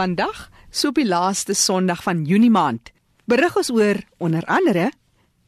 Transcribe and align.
Vandag, 0.00 0.46
so 0.72 0.94
op 0.94 0.96
die 0.96 1.04
laaste 1.04 1.52
Sondag 1.52 2.00
van 2.06 2.22
Junie 2.24 2.48
maand, 2.48 2.88
berig 3.28 3.56
ons 3.60 3.68
oor 3.68 3.98
onder 4.16 4.46
andere 4.48 4.86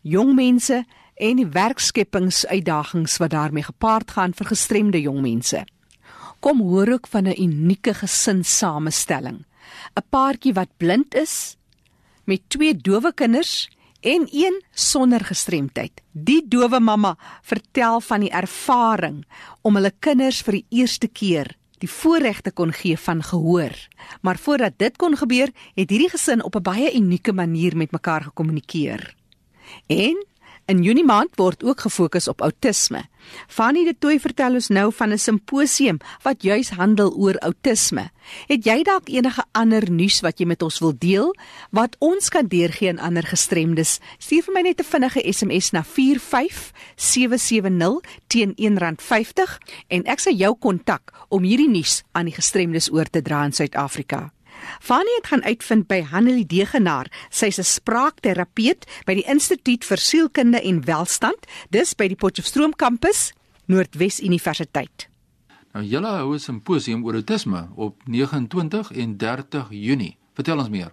jong 0.04 0.34
mense 0.36 0.82
en 1.16 1.38
die 1.40 1.46
werkskeppingsuitdagings 1.54 3.14
wat 3.22 3.32
daarmee 3.32 3.64
gepaard 3.64 4.12
gaan 4.12 4.34
vir 4.36 4.50
gestremde 4.50 5.00
jong 5.00 5.22
mense. 5.24 5.62
Kom 6.44 6.60
hoor 6.60 6.92
ook 6.98 7.08
van 7.08 7.30
'n 7.32 7.40
unieke 7.40 7.94
gesinsamestelling. 7.94 9.38
'n 9.96 10.04
Paartjie 10.10 10.52
wat 10.52 10.76
blind 10.76 11.14
is 11.14 11.56
met 12.24 12.42
twee 12.48 12.76
dowe 12.76 13.12
kinders 13.14 13.70
en 14.00 14.28
een 14.30 14.62
sonder 14.74 15.24
gestremdheid. 15.24 16.02
Die 16.12 16.48
dowe 16.48 16.80
mamma 16.80 17.16
vertel 17.42 18.00
van 18.00 18.20
die 18.20 18.30
ervaring 18.30 19.24
om 19.62 19.74
hulle 19.74 19.92
kinders 19.98 20.42
vir 20.42 20.52
die 20.52 20.66
eerste 20.68 21.08
keer 21.08 21.56
die 21.82 21.90
voorregte 21.90 22.52
kon 22.54 22.72
gee 22.72 22.98
van 22.98 23.22
gehoor. 23.22 23.74
Maar 24.20 24.38
voordat 24.38 24.78
dit 24.78 24.96
kon 24.96 25.16
gebeur, 25.16 25.50
het 25.74 25.90
hierdie 25.90 26.10
gesin 26.10 26.42
op 26.42 26.56
'n 26.56 26.62
baie 26.62 26.94
unieke 26.94 27.32
manier 27.32 27.76
met 27.76 27.90
mekaar 27.90 28.22
gekommunikeer. 28.22 29.14
En 29.86 30.26
In 30.70 30.82
Junie 30.82 31.04
maand 31.04 31.34
word 31.36 31.64
ook 31.66 31.80
gefokus 31.80 32.28
op 32.30 32.42
outisme. 32.42 33.02
Fanny 33.46 33.84
de 33.84 33.94
Tooi 33.98 34.20
vertel 34.20 34.54
ons 34.54 34.68
nou 34.68 34.92
van 34.92 35.12
'n 35.12 35.18
simposium 35.18 35.98
wat 36.22 36.42
juis 36.42 36.70
handel 36.70 37.14
oor 37.14 37.38
outisme. 37.38 38.10
Het 38.46 38.64
jy 38.64 38.82
dalk 38.82 39.08
enige 39.08 39.44
ander 39.52 39.90
nuus 39.90 40.20
wat 40.20 40.38
jy 40.38 40.46
met 40.46 40.62
ons 40.62 40.78
wil 40.78 40.94
deel 40.98 41.36
wat 41.70 41.96
ons 41.98 42.28
kan 42.28 42.46
deurgee 42.46 42.88
aan 42.88 42.98
ander 42.98 43.26
gestremdes? 43.26 43.98
Stuur 44.18 44.42
vir 44.42 44.54
my 44.54 44.60
net 44.60 44.80
'n 44.80 44.84
vinnige 44.84 45.32
SMS 45.32 45.70
na 45.70 45.84
45770 45.84 48.00
teen 48.26 48.54
R1.50 48.56 49.58
en 49.88 50.04
ek 50.04 50.18
sal 50.18 50.34
jou 50.34 50.56
kontak 50.58 51.12
om 51.28 51.42
hierdie 51.42 51.68
nuus 51.68 52.02
aan 52.12 52.24
die 52.24 52.34
gestremdes 52.34 52.92
oor 52.92 53.10
te 53.10 53.22
dra 53.22 53.44
in 53.44 53.52
Suid-Afrika. 53.52 54.32
Fanie 54.80 55.14
het 55.16 55.26
gaan 55.26 55.44
uitvind 55.44 55.86
by 55.86 56.00
Hanelie 56.02 56.46
Degenaar. 56.46 57.06
Sy's 57.30 57.58
'n 57.58 57.64
spraakterapeut 57.64 58.86
by 59.06 59.14
die 59.14 59.28
Instituut 59.28 59.84
vir 59.84 59.98
Sielkunde 59.98 60.60
en 60.62 60.84
Welstand, 60.84 61.46
dis 61.70 61.94
by 61.94 62.08
die 62.08 62.16
Potchefstroom 62.16 62.74
kampus, 62.76 63.32
Noordwes 63.66 64.20
Universiteit. 64.20 65.08
Nou 65.72 65.84
julle 65.84 66.06
hou 66.06 66.32
'n 66.34 66.38
simposium 66.38 67.04
oor 67.04 67.14
autisme 67.14 67.68
op 67.76 67.94
29 68.04 68.92
en 68.92 69.16
30 69.16 69.68
Junie. 69.70 70.16
Vertel 70.34 70.58
ons 70.58 70.68
meer. 70.68 70.92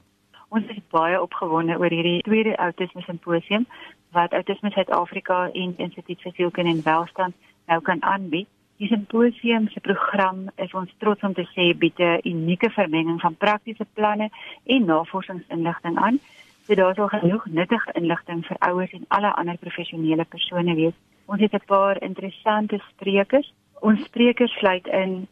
Ons 0.50 0.66
is 0.68 0.82
baie 0.90 1.22
opgewonde 1.22 1.78
oor 1.78 1.90
hierdie 1.90 2.22
tweede 2.22 2.56
autisme 2.56 3.02
simposium 3.02 3.68
wat 4.12 4.34
Autisme 4.34 4.72
Suid-Afrika 4.72 5.50
en 5.54 5.78
Instituut 5.78 6.22
vir 6.22 6.32
Sielkunde 6.32 6.72
en 6.72 6.84
Welstand 6.84 7.36
nou 7.68 7.82
kan 7.82 8.04
aanbied. 8.04 8.48
Die 8.80 8.88
simposium 8.88 9.68
se 9.68 9.82
program 9.84 10.46
is 10.56 10.74
ons 10.74 10.92
trots 11.04 11.24
om 11.28 11.34
te 11.36 11.44
sê 11.52 11.64
bied 11.76 11.98
'n 12.00 12.22
unieke 12.24 12.70
vermenging 12.70 13.20
van 13.22 13.36
praktiese 13.36 13.86
planne 13.94 14.30
en 14.66 14.86
navorsingsinligting 14.86 15.98
aan. 15.98 16.20
So 16.64 16.76
daar 16.76 16.96
sal 16.96 17.08
genoeg 17.08 17.46
nuttige 17.46 17.92
inligting 17.94 18.46
vir 18.46 18.58
ouers 18.60 18.92
en 18.92 19.06
alle 19.08 19.34
ander 19.36 19.58
professionele 19.58 20.24
persone 20.24 20.76
wees. 20.76 20.96
Ons 21.26 21.42
het 21.42 21.54
'n 21.54 21.66
paar 21.66 22.02
interessante 22.02 22.80
sprekers. 22.90 23.54
Ons 23.82 24.04
sprekers 24.04 24.52
sluit 24.52 24.88
in 24.88 25.28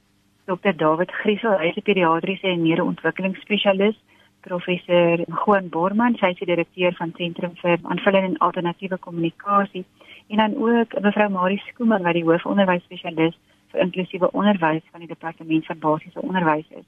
Dr. 0.46 0.76
David 0.76 1.12
Griesel, 1.12 1.58
hy 1.58 1.68
is 1.68 1.78
'n 1.78 1.82
pediatriese 1.82 2.48
en 2.48 2.62
neurontwikkelingsspesialis, 2.62 3.96
professor 4.42 5.20
Juan 5.46 5.70
Borman, 5.70 6.18
hy 6.20 6.30
is 6.30 6.40
die 6.40 6.46
direkteur 6.46 6.94
van 6.94 7.14
Sentrum 7.16 7.56
vir 7.56 7.80
Aanvullende 7.84 8.28
en 8.28 8.38
Alternatiewe 8.38 8.98
Kommunikasie 8.98 9.86
en 10.28 10.38
dan 10.38 10.56
ook 10.56 11.00
mevrou 11.02 11.30
Marie 11.30 11.62
Skooman 11.68 12.04
wat 12.04 12.14
die 12.14 12.24
hoofonderwysspesialis 12.24 13.38
vir 13.72 13.82
inklusiewe 13.82 14.32
onderwys 14.32 14.84
van 14.92 15.04
die 15.04 15.10
departement 15.10 15.66
van 15.66 15.80
basiese 15.80 16.22
onderwys 16.22 16.70
is. 16.70 16.88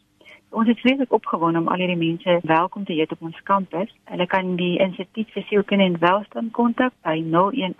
So, 0.49 0.57
ons 0.61 0.67
is 0.67 0.79
vreeslik 0.79 1.13
opgewonde 1.13 1.59
om 1.59 1.67
al 1.67 1.83
hierdie 1.83 1.97
mense 1.97 2.39
welkom 2.43 2.85
te 2.85 2.93
heet 2.93 3.11
op 3.11 3.21
ons 3.21 3.41
kampus. 3.43 3.91
Hulle 4.11 4.27
kan 4.27 4.55
die 4.55 4.77
Instituut 4.79 5.29
vir 5.35 5.45
Sielkunde 5.47 5.85
en 5.85 5.99
Welstand 5.99 6.51
kontak 6.51 6.93
by 7.05 7.19
018 7.21 7.75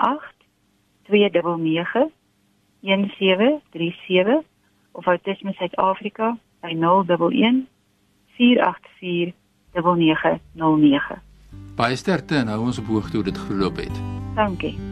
299 1.10 2.12
1737 2.82 4.44
of 4.92 5.06
Autisme 5.06 5.54
Suid-Afrika 5.54 6.38
by 6.62 6.76
011 6.76 7.68
484 8.38 9.34
9909. 9.74 11.22
Baie 11.76 11.96
sterkte 11.96 12.36
en 12.36 12.48
hou 12.48 12.62
ons 12.68 12.80
op 12.80 12.86
hoogte 12.86 13.16
hoe 13.16 13.26
dit 13.26 13.38
geloop 13.38 13.76
het. 13.84 14.02
Dankie. 14.36 14.89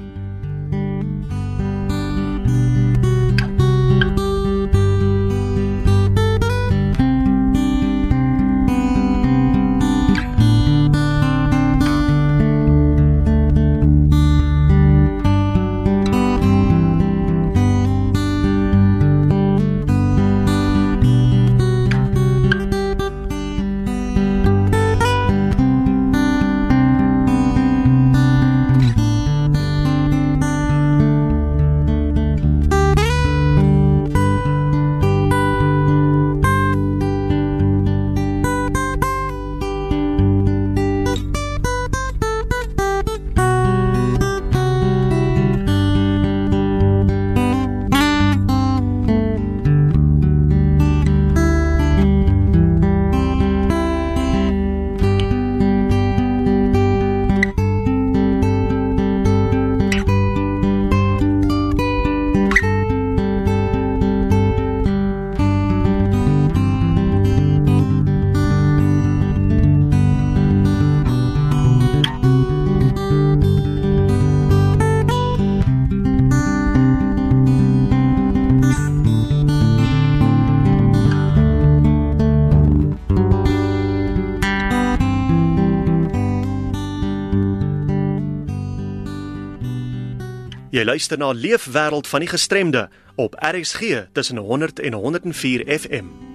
Jy 90.78 90.84
luister 90.86 91.18
na 91.18 91.32
Leefwêreld 91.34 92.06
van 92.08 92.22
die 92.22 92.30
Gestremde 92.30 92.90
op 93.16 93.34
RXG 93.40 94.06
tussen 94.14 94.38
100 94.38 94.80
en 94.80 94.94
104 94.94 95.80
FM. 95.80 96.27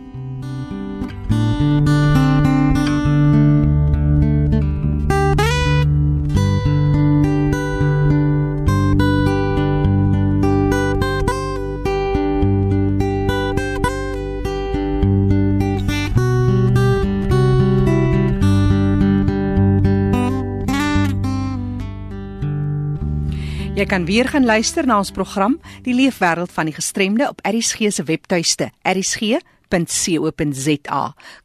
Kan 23.93 24.05
weer 24.05 24.29
gaan 24.29 24.45
luister 24.45 24.87
na 24.89 24.97
ons 25.03 25.11
program 25.13 25.61
Die 25.85 25.93
Leefwêreld 25.93 26.49
van 26.53 26.65
die 26.65 26.73
Gestremde 26.73 27.27
op 27.29 27.43
ERSG 27.45 27.91
se 27.93 28.01
webtuiste 28.09 28.71
ersg.co.za. 28.89 29.81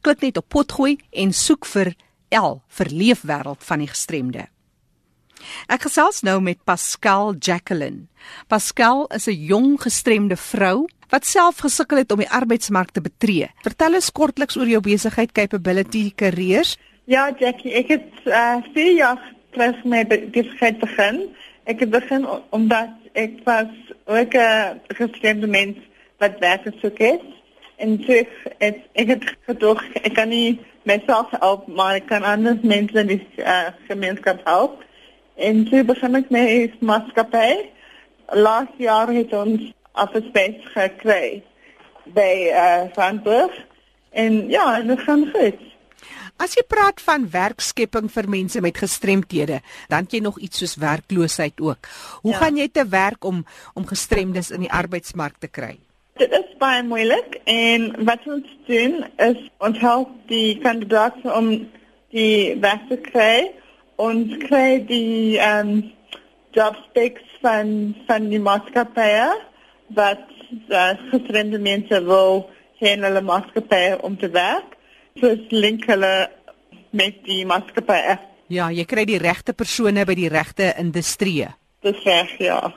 Klik 0.00 0.20
net 0.24 0.36
op 0.40 0.48
potgooi 0.48 0.96
en 1.12 1.32
soek 1.36 1.68
vir 1.68 1.92
L 2.32 2.64
vir 2.78 2.88
Leefwêreld 2.88 3.60
van 3.68 3.78
die 3.84 3.90
Gestremde. 3.90 4.46
Ek 5.68 5.82
gesels 5.84 6.22
nou 6.24 6.40
met 6.40 6.64
Pascal 6.64 7.36
Jacqueline. 7.36 8.08
Pascal 8.48 9.04
is 9.12 9.28
'n 9.28 9.44
jong 9.44 9.76
gestremde 9.82 10.36
vrou 10.36 10.88
wat 11.10 11.26
self 11.26 11.58
gesukkel 11.58 11.96
het 11.98 12.12
om 12.12 12.18
die 12.18 12.30
arbeidsmark 12.30 12.90
te 12.90 13.00
betree. 13.00 13.48
Vertel 13.62 13.94
ons 13.94 14.10
kortliks 14.10 14.56
oor 14.56 14.68
jou 14.68 14.80
besigheid 14.80 15.32
Capability 15.32 16.12
Careers. 16.16 16.78
Ja, 17.04 17.30
Jackie, 17.38 17.72
ek 17.72 17.88
het 17.88 18.08
uh, 18.24 18.56
4 18.72 18.92
jaar 18.96 19.34
terug 19.50 19.84
met 19.84 20.08
besigheid 20.32 20.78
begin. 20.78 21.36
Het 21.68 21.90
begin 21.90 22.26
omdat 22.48 22.88
ek 23.12 23.32
was 23.44 23.72
ook 24.04 24.32
'n 24.34 24.80
gestremde 24.86 25.46
mens 25.46 25.76
wat 26.18 26.38
werk 26.38 26.62
gesoek 26.62 26.98
het. 26.98 27.20
En 27.76 28.04
so 28.06 28.12
het 28.58 28.76
ek 28.92 29.08
het 29.08 30.12
kan 30.12 30.28
nie 30.28 30.60
myself 30.82 31.26
help, 31.30 31.66
maar 31.66 31.94
ek 31.94 32.06
kan 32.06 32.22
ander 32.22 32.58
mense 32.62 32.98
in 32.98 33.06
die 33.06 33.26
uh, 33.36 33.68
gemeenskap 33.88 34.40
help. 34.44 34.84
En 35.36 35.64
toe 35.68 35.84
begin 35.84 36.14
ek 36.14 36.30
met 36.30 36.80
maatskappy. 36.80 37.68
Laas 38.26 38.72
jaar 38.76 39.12
het 39.12 39.32
ons 39.32 39.72
afspraak 39.92 40.64
gekry 40.72 41.42
by 42.04 42.32
uh, 42.48 42.88
Randburg. 42.94 43.52
En 44.10 44.48
ja, 44.48 44.80
dit 44.80 45.00
gaan 45.00 45.28
goed. 45.34 45.67
As 46.38 46.54
jy 46.54 46.62
praat 46.70 47.00
van 47.02 47.24
werkskepping 47.32 48.06
vir 48.14 48.28
mense 48.30 48.60
met 48.62 48.76
gestremthede, 48.78 49.58
dan 49.90 50.06
jy 50.06 50.20
nog 50.22 50.38
iets 50.38 50.62
soos 50.62 50.76
werkloosheid 50.78 51.58
ook. 51.58 51.88
Hoe 52.22 52.32
ja. 52.32 52.38
gaan 52.38 52.60
jy 52.60 52.68
te 52.70 52.84
werk 52.86 53.26
om 53.26 53.42
om 53.74 53.86
gestremdes 53.86 54.52
in 54.54 54.62
die 54.62 54.70
arbeidsmark 54.70 55.40
te 55.42 55.50
kry? 55.50 55.74
Dit 56.18 56.30
is 56.34 56.54
baie 56.62 56.84
moeilik 56.86 57.40
en 57.50 57.90
wat 58.06 58.22
ons 58.30 58.54
doen 58.70 59.02
is 59.26 59.42
ons 59.58 59.82
help 59.82 60.14
die 60.30 60.58
kandidaate 60.62 61.26
om 61.34 61.50
die 62.14 62.54
werk 62.62 62.86
te 62.86 63.00
kry. 63.10 63.50
Ons 63.98 64.38
kry 64.46 64.78
die 64.86 65.42
um 65.42 65.90
job 66.54 66.78
specs 66.86 67.26
van 67.42 67.96
van 68.06 68.30
die 68.30 68.42
maatskappye 68.42 69.26
wat 69.98 70.26
uh, 70.70 70.94
gestremde 71.10 71.58
mense 71.58 72.02
wil 72.06 72.44
heen 72.78 73.02
hulle 73.02 73.26
maatskappye 73.26 73.98
om 74.06 74.14
te 74.18 74.30
werk 74.30 74.77
soos 75.16 75.46
link 75.50 75.86
hulle 75.88 76.12
met 76.90 77.22
die 77.24 77.44
maatskappye. 77.48 78.18
Ja, 78.48 78.70
jy 78.72 78.84
kry 78.88 79.04
die 79.08 79.20
regte 79.20 79.52
persone 79.52 80.04
by 80.08 80.14
die 80.16 80.30
regte 80.32 80.72
industrie. 80.80 81.48
Dis 81.84 81.98
reg, 82.02 82.30
ja. 82.42 82.72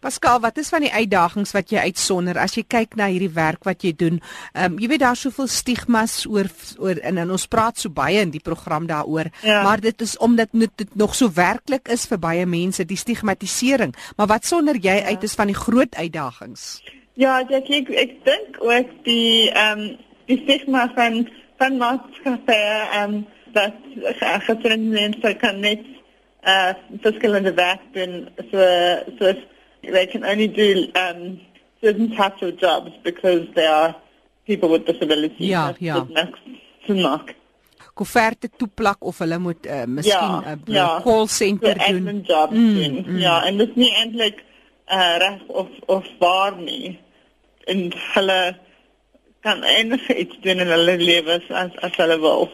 Pascal, 0.00 0.38
wat 0.40 0.56
is 0.60 0.70
van 0.72 0.84
die 0.86 0.92
uitdagings 0.92 1.52
wat 1.52 1.72
jy 1.72 1.82
uitsonder 1.90 2.38
as 2.40 2.54
jy 2.56 2.62
kyk 2.68 2.94
na 2.96 3.08
hierdie 3.10 3.32
werk 3.36 3.66
wat 3.68 3.84
jy 3.84 3.92
doen? 3.96 4.20
Ehm 4.54 4.76
um, 4.76 4.78
jy 4.80 4.88
weet 4.92 5.02
daar's 5.02 5.24
soveel 5.26 5.48
stigmas 5.52 6.14
oor 6.30 6.48
oor 6.80 7.00
en, 7.02 7.20
en 7.20 7.34
ons 7.36 7.46
praat 7.52 7.76
so 7.80 7.92
baie 7.92 8.22
in 8.24 8.32
die 8.32 8.40
program 8.40 8.88
daaroor, 8.88 9.28
ja. 9.44 9.62
maar 9.66 9.82
dit 9.84 10.00
is 10.00 10.16
omdat 10.24 10.52
dit 10.56 10.94
nog 10.96 11.14
so 11.14 11.28
werklik 11.36 11.90
is 11.92 12.06
vir 12.08 12.20
baie 12.22 12.46
mense 12.46 12.84
die 12.84 12.96
stigmatisering. 12.96 13.92
Maar 14.16 14.32
wat 14.36 14.48
sonder 14.48 14.80
jy 14.80 15.00
ja. 15.02 15.12
uit 15.12 15.28
is 15.28 15.36
van 15.36 15.52
die 15.52 15.58
groot 15.58 15.96
uitdagings? 15.96 16.80
Ja, 17.20 17.40
ek 17.44 17.68
ek, 17.68 17.92
ek 17.92 18.18
dink 18.24 18.60
ook 18.60 18.92
die 19.04 19.50
ehm 19.52 19.80
um, 19.80 19.96
die 20.26 20.40
stigma 20.42 20.88
van 20.96 21.26
van 21.56 21.76
maatskappye 21.76 22.88
en 22.92 23.14
um, 23.14 23.26
dat 23.52 23.72
gestremde 24.46 24.92
mense 25.00 25.34
kan 25.40 25.60
net 25.60 25.84
uh 26.46 26.72
verskillende 27.02 27.52
werk 27.54 27.80
doen 27.92 28.28
so 28.50 28.58
so 29.18 29.34
they 29.80 30.06
can 30.06 30.24
only 30.24 30.48
do 30.48 30.86
um 30.94 31.40
certain 31.80 32.10
types 32.10 32.42
of 32.42 32.60
jobs 32.60 32.90
because 33.02 33.46
they 33.54 33.66
are 33.66 33.94
people 34.46 34.68
with 34.68 34.86
disabilities. 34.86 35.48
Ja, 35.48 35.74
ja. 35.78 36.06
Mark. 36.86 37.34
Kofferte 37.94 38.48
toeplak 38.56 39.04
of 39.04 39.18
hulle 39.18 39.38
moet 39.38 39.66
uh, 39.66 39.84
miskien 39.84 40.34
'n 40.38 40.42
ja, 40.44 40.52
uh, 40.52 40.74
ja. 40.74 41.00
call 41.02 41.26
center 41.26 41.80
so 41.80 41.92
doen. 41.92 42.20
Job 42.22 42.50
mm, 42.50 42.74
doen. 42.74 43.04
Mm. 43.06 43.18
Ja, 43.18 43.44
en 43.44 43.56
dit 43.56 43.68
is 43.68 43.74
nie 43.74 43.92
eintlik 43.94 44.44
uh 44.86 45.16
reg 45.18 45.40
of 45.46 45.68
of 45.86 46.04
waar 46.18 46.56
nie. 46.56 46.98
En 47.64 47.92
hulle 48.14 48.56
kan 49.46 49.62
enige 49.62 50.16
iets 50.22 50.38
doen 50.42 50.62
in 50.64 50.70
hulle 50.74 50.96
lewens 50.98 51.50
as 51.50 51.74
as 51.86 51.98
hulle 52.00 52.18
wil. 52.22 52.48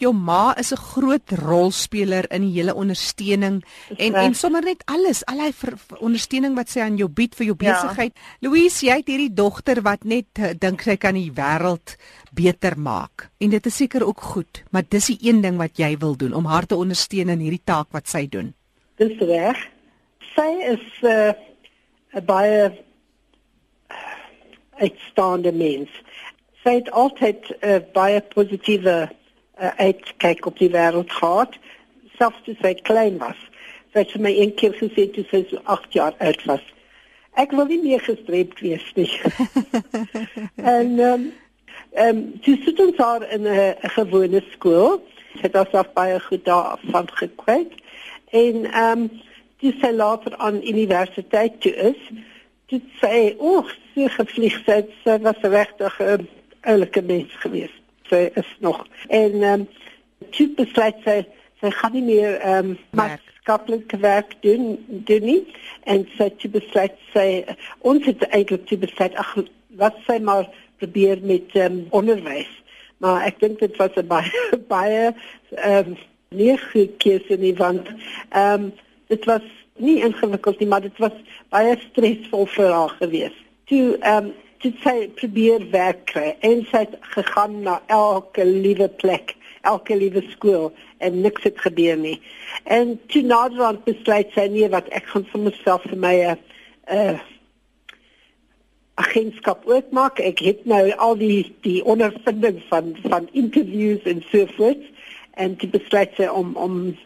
Jou 0.00 0.12
ma 0.16 0.54
is 0.56 0.72
'n 0.72 0.80
groot 0.80 1.32
rolspeler 1.36 2.24
in 2.32 2.42
die 2.46 2.54
hele 2.56 2.74
ondersteuning 2.74 3.60
en 3.96 4.14
en 4.14 4.34
sommer 4.34 4.62
net 4.64 4.82
alles, 4.86 5.22
al 5.26 5.40
hy 5.44 5.52
ondersteuning 6.00 6.56
wat 6.56 6.68
sy 6.68 6.80
aan 6.80 6.96
jou 6.96 7.08
bied 7.08 7.34
vir 7.34 7.46
jou 7.46 7.56
ja. 7.58 7.72
besigheid. 7.72 8.12
Ja. 8.14 8.48
Louise, 8.48 8.86
jy 8.86 8.96
het 8.96 9.08
hierdie 9.12 9.34
dogter 9.34 9.82
wat 9.82 10.04
net 10.04 10.38
uh, 10.38 10.52
dink 10.58 10.82
sy 10.82 10.96
kan 10.96 11.14
die 11.14 11.32
wêreld 11.32 11.96
beter 12.32 12.78
maak. 12.78 13.28
En 13.38 13.50
dit 13.50 13.66
is 13.66 13.76
seker 13.76 14.06
ook 14.06 14.20
goed, 14.20 14.64
maar 14.70 14.82
dis 14.88 15.06
die 15.06 15.18
een 15.20 15.42
ding 15.42 15.58
wat 15.58 15.76
jy 15.76 15.96
wil 15.98 16.16
doen 16.16 16.32
om 16.32 16.46
haar 16.46 16.66
te 16.66 16.76
ondersteun 16.76 17.28
in 17.28 17.40
hierdie 17.40 17.64
taak 17.64 17.92
wat 17.92 18.08
sy 18.08 18.26
doen. 18.26 18.54
Dis 18.96 19.18
reg. 19.18 19.56
Sy 20.34 20.50
is 20.64 20.86
'n 21.02 21.06
uh, 21.06 21.32
'n 22.16 22.24
baie 22.24 22.89
uitstaande 24.80 25.52
mens. 25.52 25.90
Sy 26.64 26.74
het 26.80 26.90
altyd 26.90 27.48
'n 27.48 27.68
uh, 27.68 27.78
baie 27.92 28.20
positiewe 28.34 28.96
uh, 29.08 29.70
uitkyk 29.76 30.46
op 30.46 30.58
die 30.58 30.70
wêreld 30.70 31.12
gehad, 31.12 31.56
selfs 32.18 32.42
toe 32.44 32.56
sy 32.60 32.74
klein 32.74 33.18
was. 33.18 33.38
Sy 33.92 34.04
het 34.04 34.18
my 34.18 34.32
een 34.36 34.54
keer 34.54 34.74
gesê 34.76 35.08
toe 35.12 35.24
sy 35.30 35.44
so 35.50 35.60
8 35.64 35.92
jaar 35.92 36.14
oud 36.18 36.44
was. 36.44 36.64
Ek 37.38 37.52
wil 37.56 37.66
nie 37.70 37.80
meer 37.82 38.02
gestreep 38.04 38.58
wees 38.58 38.86
nie. 38.94 39.10
en 40.74 40.98
ehm 40.98 41.12
um, 41.12 41.32
ehm 41.90 42.16
um, 42.16 42.20
sy 42.44 42.54
sit 42.64 42.80
ons 42.80 42.96
daar 42.96 43.24
in 43.34 43.46
'n 43.48 43.90
gewone 43.96 44.42
skool. 44.52 45.00
Sy 45.34 45.46
het 45.48 45.56
alself 45.56 45.92
baie 45.92 46.20
goed 46.20 46.44
daarvan 46.44 47.08
gekry. 47.22 47.66
En 48.30 48.64
ehm 48.64 48.98
um, 48.98 49.10
dis 49.60 49.80
sy 49.80 49.90
later 49.92 50.36
aan 50.36 50.62
universiteit 50.62 51.60
toe 51.60 51.72
is 51.92 52.00
dit 52.70 52.82
sê 53.02 53.34
oor 53.38 53.66
sy 53.94 54.06
gevlieg 54.16 54.58
het 54.66 54.90
sy 55.04 55.18
was 55.24 55.42
regtig 55.42 55.98
'n 56.00 56.12
um, 56.14 56.28
oulike 56.60 57.02
mens 57.02 57.32
geweest. 57.42 57.80
Sy 58.10 58.30
is 58.34 58.50
nog. 58.58 58.86
En 59.08 59.42
um, 59.42 59.66
sy 60.30 60.46
besluit 60.56 60.96
sy 61.04 61.24
sy 61.60 61.70
gaan 61.70 61.92
nie 61.92 62.06
meer 62.06 62.38
ehm 62.40 62.70
um, 62.70 62.78
maatskaplike 62.96 63.98
werk 64.00 64.36
doen 64.40 64.78
doen 64.88 65.24
nie. 65.24 65.42
En 65.84 66.06
sy 66.16 66.30
het 66.30 66.46
besluit 66.52 66.96
sy 67.12 67.44
ons 67.80 68.06
het 68.06 68.22
eintlik 68.30 68.68
sy 68.68 68.78
besluit 68.78 69.14
ag 69.14 69.34
wat 69.82 69.96
sy 70.06 70.18
maar 70.18 70.48
probeer 70.78 71.20
met 71.22 71.54
ehm 71.54 71.72
um, 71.72 71.86
onderwys. 71.90 72.52
Maar 73.00 73.26
ek 73.28 73.40
dink 73.40 73.58
dit 73.58 73.76
was 73.76 73.96
'n 73.96 74.06
baie 74.06 74.44
baie 74.76 75.14
ehm 75.56 75.92
um, 75.92 75.98
nie 76.30 76.56
goed 76.58 76.96
keuse 77.02 77.36
nie 77.36 77.54
want 77.54 77.88
ehm 78.30 78.52
um, 78.62 78.72
dit 79.10 79.24
was 79.24 79.42
nie 79.80 80.00
ingewikkeld 80.06 80.60
nie, 80.60 80.68
maar 80.68 80.84
dit 80.84 80.98
was 81.02 81.16
baie 81.52 81.76
stresvol 81.88 82.46
vir 82.56 82.72
haar 82.74 82.94
gewees. 83.00 83.36
Toe 83.70 83.96
ehm 83.98 84.30
um, 84.30 84.32
toe 84.60 84.72
sy 84.84 85.08
probeer 85.16 85.62
werk 85.72 86.02
kry 86.10 86.34
en 86.44 86.66
sy 86.68 86.82
het 86.82 86.96
gegaan 87.14 87.62
na 87.64 87.78
elke 87.88 88.44
liewe 88.44 88.90
plek, 89.00 89.32
elke 89.64 89.96
liewe 89.96 90.20
skool 90.34 90.68
en 91.00 91.20
niks 91.24 91.46
het 91.48 91.60
gebeur 91.64 91.96
nie. 91.96 92.18
En 92.68 92.98
toe 93.08 93.22
naderhand 93.24 93.86
besluit 93.86 94.28
sy 94.36 94.44
nie 94.52 94.68
wat 94.68 94.90
ek 94.96 95.08
gaan 95.14 95.24
vir 95.32 95.46
myself 95.46 95.86
vir 95.88 96.00
my 96.04 96.14
'n 96.20 96.36
uh, 96.92 97.18
agentskap 99.00 99.64
oopmaak. 99.68 100.20
Ek 100.20 100.42
het 100.44 100.64
nou 100.68 100.82
al 100.96 101.16
die 101.16 101.54
die 101.64 101.80
ondervinding 101.84 102.60
van 102.68 102.96
van 103.08 103.28
interviews 103.32 104.04
en 104.04 104.22
so 104.30 104.46
voort 104.56 104.84
en 105.40 105.56
toe 105.56 105.68
besluit 105.72 106.12
sy 106.16 106.28
om 106.28 106.52
om 106.56 106.96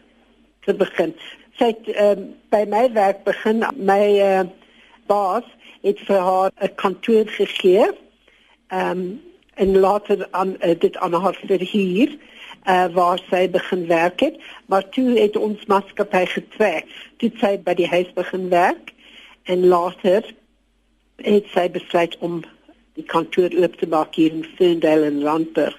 te 0.65 0.73
begin 0.73 1.13
sy 1.57 1.71
het 1.71 1.89
um, 1.95 2.33
by 2.51 2.65
my 2.67 2.87
werk 2.93 3.23
begin. 3.23 3.63
My 3.77 4.01
uh, 4.19 4.43
baas 5.07 5.47
het 5.85 5.99
vir 6.07 6.19
haar 6.19 6.51
'n 6.61 6.75
kantoor 6.75 7.27
gegee 7.27 7.87
um, 8.71 9.21
en 9.53 9.77
later 9.77 10.27
aan 10.31 10.55
uh, 10.59 10.75
dit 10.79 10.97
aan 10.97 11.13
haar 11.13 11.37
verhuur 11.47 12.17
uh, 12.67 12.85
waar 12.93 13.19
sy 13.29 13.49
begin 13.49 13.87
werk 13.87 14.19
het. 14.19 14.35
Maar 14.65 14.89
toe 14.89 15.19
het 15.19 15.35
ons 15.37 15.65
maatskappy 15.65 16.25
getrek. 16.25 16.85
Toe 17.17 17.31
sy 17.39 17.57
by 17.57 17.73
die 17.73 17.87
huis 17.87 18.13
begin 18.13 18.49
werk 18.49 18.93
en 19.43 19.67
later 19.67 20.25
het 21.21 21.47
sy 21.53 21.69
besluit 21.69 22.17
om 22.19 22.43
die 22.95 23.05
kantoor 23.05 23.51
oop 23.61 23.75
te 23.75 23.87
maak 23.87 24.15
hier 24.15 24.31
in 24.31 24.45
Ferndale 24.57 25.05
en 25.05 25.23
Randburg. 25.23 25.77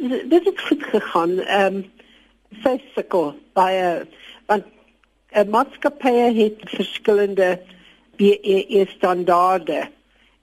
Dit 0.00 0.44
het 0.44 0.60
goed 0.60 0.82
gegaan. 0.82 1.38
Um, 1.60 1.84
sy 2.64 2.80
sukkel 2.94 3.34
baie 3.54 4.06
want 4.50 4.66
'n 5.32 5.50
maatskappy 5.50 6.34
het 6.34 6.58
verskillende 6.64 7.60
BEE 8.16 8.86
standaarde 8.88 9.88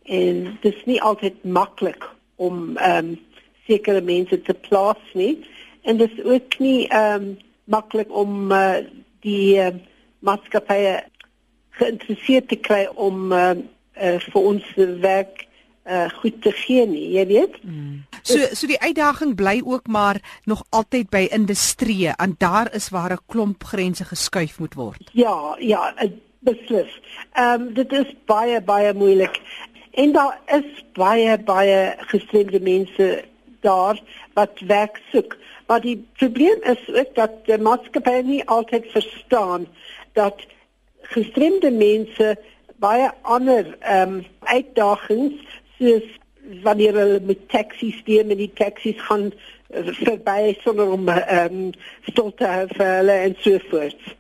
en 0.04 0.58
dit 0.62 0.74
is 0.74 0.86
nie 0.86 1.02
altyd 1.02 1.44
maklik 1.44 2.10
om 2.36 2.78
ehm 2.78 3.06
um, 3.06 3.18
sekere 3.68 4.02
mense 4.02 4.42
te 4.42 4.54
plaas 4.54 5.04
nie 5.14 5.46
en 5.82 5.98
dit 5.98 6.12
is 6.12 6.24
ook 6.24 6.60
nie 6.60 6.88
ehm 6.88 7.24
um, 7.24 7.38
maklik 7.64 8.16
om 8.16 8.52
uh, 8.52 8.78
die 9.20 9.58
uh, 9.60 9.68
maatskappye 10.20 11.04
geïnteresseerd 11.70 12.48
te 12.48 12.56
kry 12.56 12.86
om 12.96 13.32
uh, 13.32 13.50
uh, 14.02 14.20
vir 14.20 14.42
ons 14.42 14.64
werk 15.02 15.47
uh, 15.88 16.10
goed 16.10 16.42
te 16.42 16.52
gee 16.52 16.86
nie, 16.88 17.12
jy 17.16 17.26
weet. 17.28 17.64
Mm. 17.64 18.04
So 18.22 18.38
so 18.54 18.68
die 18.68 18.80
uitdaging 18.80 19.36
bly 19.36 19.62
ook 19.66 19.88
maar 19.88 20.20
nog 20.44 20.64
altyd 20.70 21.10
by 21.10 21.28
industrie 21.32 22.10
en 22.16 22.36
daar 22.38 22.74
is 22.76 22.90
waar 22.90 23.12
'n 23.12 23.26
klomp 23.26 23.64
grense 23.64 24.06
geskuif 24.06 24.60
moet 24.60 24.74
word. 24.74 25.10
Ja, 25.14 25.56
ja, 25.60 25.94
beslis. 26.40 27.00
Ehm 27.34 27.62
um, 27.62 27.74
dit 27.74 27.92
is 27.92 28.16
baie 28.26 28.62
baie 28.62 28.94
moeilik. 28.94 29.42
En 29.92 30.12
daar 30.12 30.40
is 30.46 30.86
baie 30.94 31.38
baie 31.38 31.96
gestremde 31.98 32.60
mense 32.60 33.24
daar 33.62 34.02
wat 34.34 34.60
werk 34.60 35.02
soek. 35.12 35.38
Maar 35.68 35.82
die 35.82 36.08
probleem 36.14 36.62
is 36.62 36.84
ook 36.94 37.16
dat 37.16 37.32
die 37.46 37.58
maatskappy 37.58 38.22
nie 38.24 38.44
altyd 38.46 38.86
verstaan 38.92 39.68
dat 40.14 40.46
gestremde 41.02 41.72
mense 41.72 42.38
baie 42.76 43.12
ander 43.22 43.78
ehm 43.80 44.14
um, 44.14 44.26
uitdagings 44.40 45.62
soos 45.78 46.08
wanneer 46.64 46.96
hulle 46.96 47.20
met 47.28 47.50
taksies 47.52 47.98
steem 48.04 48.32
en 48.32 48.40
die 48.40 48.54
taksies 48.56 49.00
gaan 49.10 49.32
verby 49.70 50.56
sonder 50.64 50.92
om 50.96 51.10
ehm 51.10 51.60
um, 51.60 51.72
stil 52.08 52.32
te 52.40 52.48
hou 52.48 52.66
vir 52.72 52.94
hulle 53.00 53.20
en 53.26 53.36
so 53.44 53.60
voort. 53.70 54.16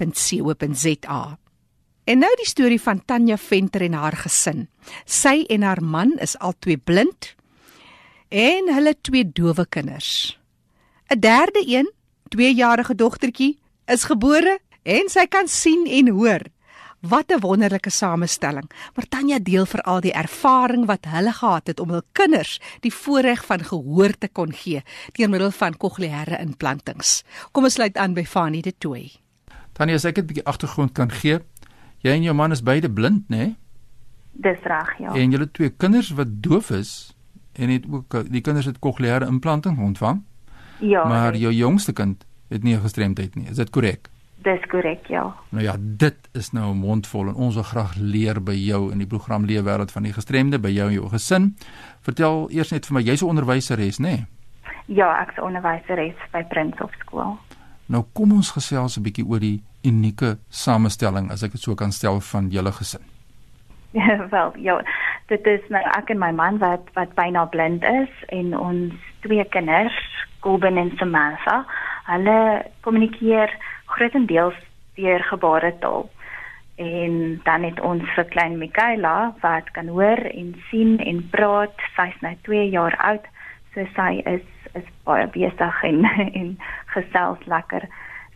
Jackie@rsg.co.za. 0.00 1.38
En 2.04 2.18
nou 2.18 2.30
die 2.36 2.48
storie 2.48 2.80
van 2.80 3.04
Tanya 3.04 3.36
Venter 3.36 3.82
en 3.82 3.92
haar 3.92 4.16
gesin. 4.16 4.68
Sy 5.04 5.44
en 5.48 5.62
haar 5.62 5.82
man 5.82 6.16
is 6.18 6.38
albei 6.38 6.76
blind 6.76 7.34
en 8.28 8.70
hulle 8.74 8.94
twee 9.00 9.24
dowe 9.32 9.66
kinders. 9.68 10.38
'n 11.08 11.18
Derde 11.18 11.62
een, 11.66 11.92
2-jarige 12.28 12.94
dogtertjie, 12.94 13.58
is 13.86 14.04
gebore 14.04 14.58
en 14.82 15.08
sy 15.08 15.26
kan 15.26 15.48
sien 15.48 15.86
en 15.86 16.08
hoor. 16.08 16.40
Wat 17.00 17.30
'n 17.30 17.40
wonderlike 17.40 17.90
samestelling. 17.90 18.70
Maar 18.94 19.08
Tanya 19.08 19.38
deel 19.38 19.66
veral 19.66 20.00
die 20.00 20.12
ervaring 20.12 20.86
wat 20.86 21.04
hulle 21.04 21.32
gehad 21.32 21.66
het 21.66 21.80
om 21.80 21.90
hul 21.90 22.02
kinders 22.12 22.60
die 22.80 22.94
voorreg 22.94 23.44
van 23.44 23.64
gehoor 23.64 24.18
te 24.18 24.28
kon 24.28 24.52
gee 24.52 24.82
deur 25.12 25.28
middel 25.28 25.50
van 25.50 25.76
kokleaire 25.76 26.38
implantings. 26.38 27.22
Kom 27.52 27.64
ons 27.64 27.72
sluit 27.72 27.96
aan 27.96 28.14
by 28.14 28.24
Fanie 28.24 28.62
de 28.62 28.74
Tooi. 28.78 29.20
Tanya, 29.80 29.96
as 29.96 30.04
ek 30.04 30.18
'n 30.18 30.26
bietjie 30.28 30.44
agtergrond 30.44 30.92
kan 30.92 31.10
gee. 31.10 31.38
Jy 32.04 32.10
en 32.12 32.22
jou 32.22 32.34
man 32.34 32.52
is 32.52 32.62
beide 32.62 32.90
blind, 32.90 33.28
né? 33.28 33.36
Nee? 33.36 33.56
Dis 34.32 34.60
reg, 34.62 34.98
ja. 34.98 35.14
En 35.14 35.30
julle 35.30 35.50
twee 35.50 35.70
kinders 35.70 36.10
wat 36.10 36.28
doof 36.42 36.70
is 36.70 37.16
en 37.52 37.68
het 37.68 37.84
ook 37.90 38.30
die 38.30 38.40
kinders 38.40 38.66
het 38.66 38.78
kokleaire 38.78 39.26
implanting 39.26 39.78
ontvang. 39.78 40.22
Ja. 40.80 41.04
Maar 41.08 41.36
jou 41.36 41.52
jongste 41.52 41.92
kind 41.92 42.24
het 42.48 42.62
nie 42.62 42.76
'n 42.76 42.80
gestremdheid 42.80 43.34
nie. 43.34 43.48
Is 43.48 43.56
dit 43.56 43.70
korrek? 43.70 44.08
Dis 44.42 44.66
korrek, 44.68 45.06
ja. 45.06 45.34
Nou 45.48 45.64
ja, 45.64 45.76
dit 45.78 46.16
is 46.32 46.50
nou 46.50 46.74
'n 46.74 46.76
mondvol 46.76 47.28
en 47.28 47.34
ons 47.34 47.54
wil 47.54 47.62
graag 47.62 47.94
leer 47.94 48.42
by 48.42 48.54
jou 48.54 48.92
in 48.92 48.98
die 48.98 49.06
program 49.06 49.44
Leefwêreld 49.44 49.92
van 49.92 50.02
die 50.02 50.12
gestremde 50.12 50.58
by 50.58 50.68
jou 50.68 50.88
en 50.88 50.94
jou 50.94 51.08
gesin. 51.08 51.56
Vertel 52.00 52.50
eers 52.50 52.70
net 52.70 52.86
vir 52.86 52.94
my, 52.94 53.02
jy's 53.02 53.22
'n 53.22 53.28
onderwyseres, 53.28 53.98
nê? 53.98 54.02
Nee? 54.02 54.26
Ja, 54.86 55.22
ek's 55.22 55.36
'n 55.36 55.42
onderwyseres 55.42 56.16
by 56.32 56.44
Prinshof 56.44 56.92
skool. 56.98 57.38
Nou 57.86 58.04
kom 58.12 58.32
ons 58.32 58.50
gesels 58.50 58.96
'n 58.96 59.02
bietjie 59.02 59.26
oor 59.26 59.40
die 59.40 59.62
unieke 59.84 60.36
samestelling 60.48 61.30
as 61.30 61.42
ek 61.42 61.52
dit 61.52 61.62
so 61.62 61.74
kan 61.74 61.92
stel 61.92 62.20
van 62.20 62.50
julle 62.50 62.72
gesin. 62.72 63.02
Ja, 63.90 64.26
wel, 64.34 64.52
ja, 64.56 64.82
dit 65.26 65.46
is 65.46 65.66
nou 65.68 65.82
ek 65.96 66.10
en 66.10 66.20
my 66.22 66.30
man 66.32 66.58
wat 66.62 66.86
wat 66.94 67.14
byna 67.18 67.46
blind 67.50 67.84
is 67.84 68.12
en 68.28 68.54
ons 68.58 68.94
twee 69.26 69.44
kinders, 69.54 69.98
Colben 70.40 70.78
en 70.80 70.92
Samantha, 70.96 71.64
hulle 72.08 72.64
kommunikeer 72.80 73.52
grootendeels 73.92 74.56
deur 74.96 75.22
gebaretaal. 75.28 76.08
En 76.80 77.40
dan 77.44 77.62
het 77.62 77.80
ons 77.84 78.04
vir 78.14 78.24
klein 78.32 78.56
Michaela 78.58 79.34
wat 79.42 79.68
kan 79.76 79.90
hoor 79.92 80.22
en 80.30 80.54
sien 80.70 80.96
en 81.04 81.20
praat. 81.30 81.74
Sy's 81.96 82.16
nou 82.24 82.32
2 82.48 82.70
jaar 82.72 82.96
oud, 83.10 83.26
so 83.74 83.84
sy 83.96 84.22
is 84.24 84.46
is 84.78 84.86
baie 85.04 85.26
besig 85.34 85.82
en 85.82 86.04
en 86.40 86.54
gesels 86.94 87.42
lekker. 87.50 87.84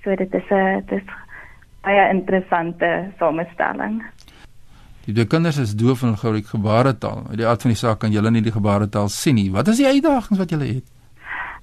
So 0.03 0.17
dit 0.17 0.35
is 0.35 0.51
'n 0.51 0.85
dis 0.91 1.07
baie 1.85 2.09
interessante 2.11 2.91
samestelling. 3.19 4.03
Die 5.05 5.13
twee 5.13 5.29
kinders 5.29 5.59
is 5.61 5.77
doof 5.77 6.03
en 6.03 6.17
gou 6.17 6.33
die 6.33 6.47
gebaretaal. 6.49 7.27
Uit 7.31 7.41
die 7.43 7.47
aard 7.47 7.65
van 7.67 7.75
die 7.75 7.81
saak 7.81 8.01
kan 8.01 8.13
julle 8.13 8.31
nie 8.33 8.45
die 8.45 8.55
gebaretaal 8.55 9.11
sien 9.13 9.37
nie. 9.37 9.51
Wat 9.53 9.69
is 9.69 9.83
die 9.83 9.89
uitdagings 9.91 10.41
wat 10.41 10.55
julle 10.55 10.69
het? 10.79 10.87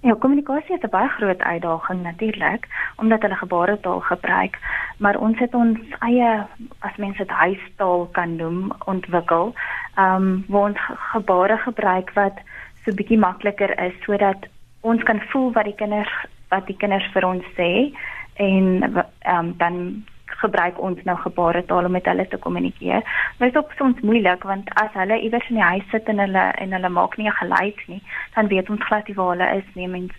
Ja, 0.02 0.16
kommunikasie 0.18 0.76
is 0.76 0.84
'n 0.84 0.90
baie 0.90 1.10
groot 1.10 1.42
uitdaging 1.42 2.02
natuurlik 2.04 2.68
omdat 2.98 3.22
hulle 3.22 3.36
gebaretaal 3.36 4.00
gebruik, 4.00 4.58
maar 4.98 5.18
ons 5.18 5.40
het 5.40 5.54
ons 5.54 5.80
eie 6.00 6.46
as 6.80 6.96
mense 6.98 7.18
dit 7.18 7.30
huistaal 7.30 8.10
kan 8.12 8.36
noem 8.36 8.72
ontwikkel. 8.86 9.54
Ehm 9.96 10.16
um, 10.16 10.46
waar 10.48 10.70
ons 10.70 10.80
gebare 11.14 11.58
gebruik 11.58 12.14
wat 12.14 12.38
so 12.84 12.94
bietjie 12.94 13.18
makliker 13.18 13.80
is 13.80 13.94
sodat 14.06 14.48
ons 14.82 15.04
kan 15.04 15.22
voel 15.30 15.52
wat 15.52 15.66
die 15.66 15.76
kinders 15.76 16.26
wat 16.50 16.68
die 16.68 16.78
kinders 16.78 17.12
vir 17.14 17.26
ons 17.26 17.46
sê 17.58 17.94
en 18.34 18.84
ehm 19.20 19.38
um, 19.38 19.54
dan 19.58 20.06
gebruik 20.40 20.82
ons 20.82 21.04
nou 21.04 21.18
gebaretaal 21.18 21.86
om 21.86 21.92
met 21.92 22.06
hulle 22.06 22.28
te 22.28 22.38
kommunikeer. 22.38 23.02
Maar 23.38 23.48
dit 23.48 23.56
is 23.56 23.62
ook 23.62 23.72
soms 23.78 24.00
moeilik 24.02 24.44
want 24.44 24.70
as 24.74 24.94
hulle 24.94 25.22
iewers 25.22 25.50
in 25.50 25.56
die 25.56 25.64
huis 25.64 25.88
sit 25.92 26.08
en 26.08 26.20
hulle 26.20 26.46
en 26.64 26.72
hulle 26.72 26.90
maak 26.90 27.18
nie 27.18 27.28
'n 27.28 27.40
geluid 27.42 27.80
nie, 27.88 28.02
dan 28.36 28.48
weet 28.48 28.70
ons 28.70 28.86
glad 28.86 29.08
nie 29.08 29.16
waar 29.16 29.30
hulle 29.36 29.58
is 29.58 29.70
nie. 29.74 29.88
Mens 29.88 30.14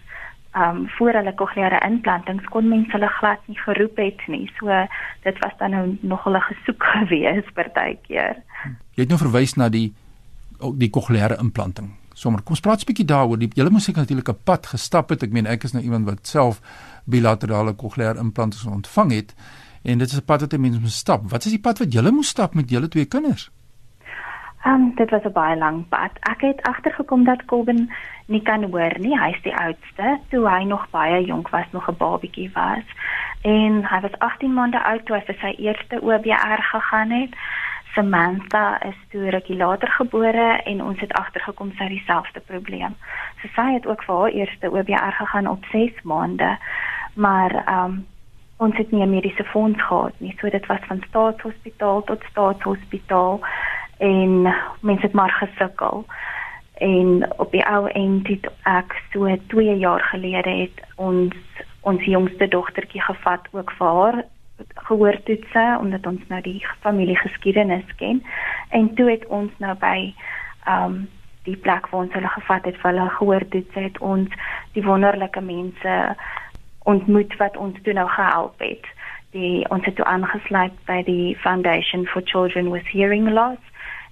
ehm 0.53 0.77
um, 0.77 0.89
voor 0.89 1.13
hulle 1.13 1.35
kokleaire 1.35 1.81
implantings 1.87 2.45
kon 2.45 2.69
mense 2.69 2.93
hulle 2.93 3.09
glad 3.09 3.41
nie 3.47 3.59
geroep 3.59 3.97
het 3.97 4.21
nie. 4.27 4.51
So 4.59 4.67
dit 5.23 5.39
was 5.39 5.53
dan 5.59 5.71
nou 5.71 5.99
nog 6.01 6.25
hulle 6.25 6.41
gesoek 6.41 6.85
gewees 6.95 7.53
partykeer. 7.55 8.37
Jy 8.95 9.03
het 9.03 9.09
nou 9.09 9.19
verwys 9.19 9.55
na 9.55 9.69
die 9.69 9.95
die 10.79 10.91
kokleaire 10.91 11.37
implanting. 11.41 11.89
Sommer 12.15 12.43
kom 12.43 12.53
ons 12.53 12.61
praat 12.61 12.83
'n 12.83 12.87
bietjie 12.87 13.09
daaroor. 13.09 13.39
Jy 13.41 13.69
moet 13.71 13.83
seker 13.83 14.01
natuurlik 14.01 14.29
'n 14.29 14.45
pad 14.45 14.67
gestap 14.67 15.09
het. 15.09 15.23
Ek 15.23 15.33
meen 15.33 15.47
ek 15.47 15.65
is 15.65 15.73
nou 15.73 15.83
iemand 15.83 16.05
wat 16.05 16.27
self 16.27 16.61
bilaterale 17.05 17.73
kokleaire 17.73 18.19
implantings 18.19 18.67
ontvang 18.67 19.13
het 19.13 19.35
en 19.83 19.99
dit 19.99 20.09
is 20.09 20.21
'n 20.21 20.25
pad 20.25 20.41
wat 20.41 20.53
'n 20.53 20.61
mens 20.61 20.79
moet 20.79 20.91
stap. 20.91 21.31
Wat 21.31 21.45
is 21.45 21.51
die 21.51 21.61
pad 21.61 21.79
wat 21.79 21.93
jy 21.93 22.11
moes 22.11 22.29
stap 22.29 22.55
met 22.55 22.71
julle 22.71 22.89
twee 22.89 23.05
kinders? 23.05 23.51
Ehm 24.65 24.75
um, 24.75 24.93
dit 24.95 25.11
was 25.11 25.23
'n 25.25 25.33
baie 25.33 25.57
lang 25.57 25.89
pad. 25.89 26.11
Ek 26.21 26.41
het 26.41 26.63
agtergekom 26.63 27.25
dat 27.25 27.45
Colben 27.45 27.91
nie 28.27 28.43
kan 28.43 28.63
hoor 28.63 28.99
nie. 28.99 29.19
Hy's 29.19 29.43
die 29.43 29.57
oudste, 29.57 30.21
toe 30.29 30.49
hy 30.49 30.63
nog 30.65 30.91
baie 30.91 31.25
jonk 31.25 31.49
was, 31.49 31.67
nog 31.71 31.89
'n 31.89 31.97
babietjie 31.97 32.51
was. 32.55 32.87
En 33.43 33.85
hy 33.85 34.01
was 34.01 34.19
18 34.19 34.53
maande 34.53 34.83
oud 34.83 35.07
toe 35.07 35.17
hy 35.17 35.23
vir 35.23 35.37
sy 35.41 35.55
eerste 35.59 36.03
OBR 36.03 36.63
gegaan 36.63 37.11
het. 37.11 37.35
Samantha 37.95 38.83
is 38.83 38.97
toe 39.11 39.31
rukkie 39.31 39.57
later 39.57 39.89
gebore 39.89 40.61
en 40.65 40.83
ons 40.83 41.01
het 41.01 41.13
agtergekom 41.13 41.73
sy 41.77 41.83
het 41.83 41.89
dieselfde 41.89 42.41
probleem. 42.41 42.95
So 43.41 43.49
sy 43.55 43.73
het 43.73 43.87
ook 43.87 44.03
vir 44.03 44.15
haar 44.15 44.31
eerste 44.31 44.71
OBR 44.71 45.13
gegaan 45.13 45.47
op 45.47 45.65
6 45.65 46.03
maande 46.03 46.59
maar 47.15 47.65
ehm 47.67 47.85
um, 47.85 48.07
ons 48.63 48.77
het 48.77 48.91
nie 48.91 49.03
'n 49.03 49.11
mediese 49.11 49.45
fonds 49.45 49.83
gehad 49.83 50.15
nie. 50.19 50.35
So 50.39 50.49
dit 50.49 50.67
was 50.67 50.81
van 50.87 51.03
staatshospitaal 51.09 52.05
tot 52.05 52.23
staatshospitaal 52.31 53.41
en 53.99 54.55
mense 54.81 55.03
het 55.03 55.13
maar 55.13 55.31
gesukkel. 55.31 56.05
En 56.75 57.33
op 57.37 57.51
die 57.51 57.67
ou 57.67 57.89
end 57.89 58.27
het 58.27 58.51
ek 58.63 59.03
so 59.13 59.37
2 59.47 59.79
jaar 59.79 60.01
gelede 60.01 60.51
het 60.51 60.87
ons 60.97 61.35
ons 61.81 62.05
jongste 62.05 62.49
dogtertjie 62.49 63.03
gevat 63.03 63.49
ook 63.51 63.71
vir 63.71 63.87
haar 63.87 64.25
gehoortoetse 64.75 65.79
omdat 65.81 66.07
ons 66.07 66.21
nou 66.29 66.41
die 66.41 66.67
familiegeskiedenis 66.81 67.95
ken 67.97 68.23
en 68.69 68.95
toe 68.95 69.11
het 69.11 69.27
ons 69.27 69.51
nou 69.59 69.75
by 69.79 70.15
ehm 70.65 70.85
um, 70.85 71.09
die 71.43 71.57
plek 71.57 71.89
waar 71.91 72.05
ons 72.05 72.13
hulle 72.15 72.29
gevat 72.29 72.65
het 72.65 72.77
vir 72.79 72.91
hulle 72.93 73.09
gehoortoetse 73.11 73.81
het 73.81 73.99
ons 73.99 74.29
die 74.73 74.85
wonderlike 74.87 75.41
mense 75.41 75.95
ontmoet 76.85 77.37
wat 77.37 77.57
ons 77.57 77.79
toe 77.83 77.93
nou 77.93 78.09
gehelp 78.09 78.59
het. 78.59 78.87
Die 79.31 79.69
ons 79.69 79.85
het 79.85 79.97
toe 79.97 80.05
aangesluit 80.05 80.75
by 80.87 81.03
die 81.03 81.37
Foundation 81.37 82.07
for 82.07 82.23
Children 82.25 82.71
with 82.71 82.89
Hearing 82.93 83.31
Loss 83.31 83.61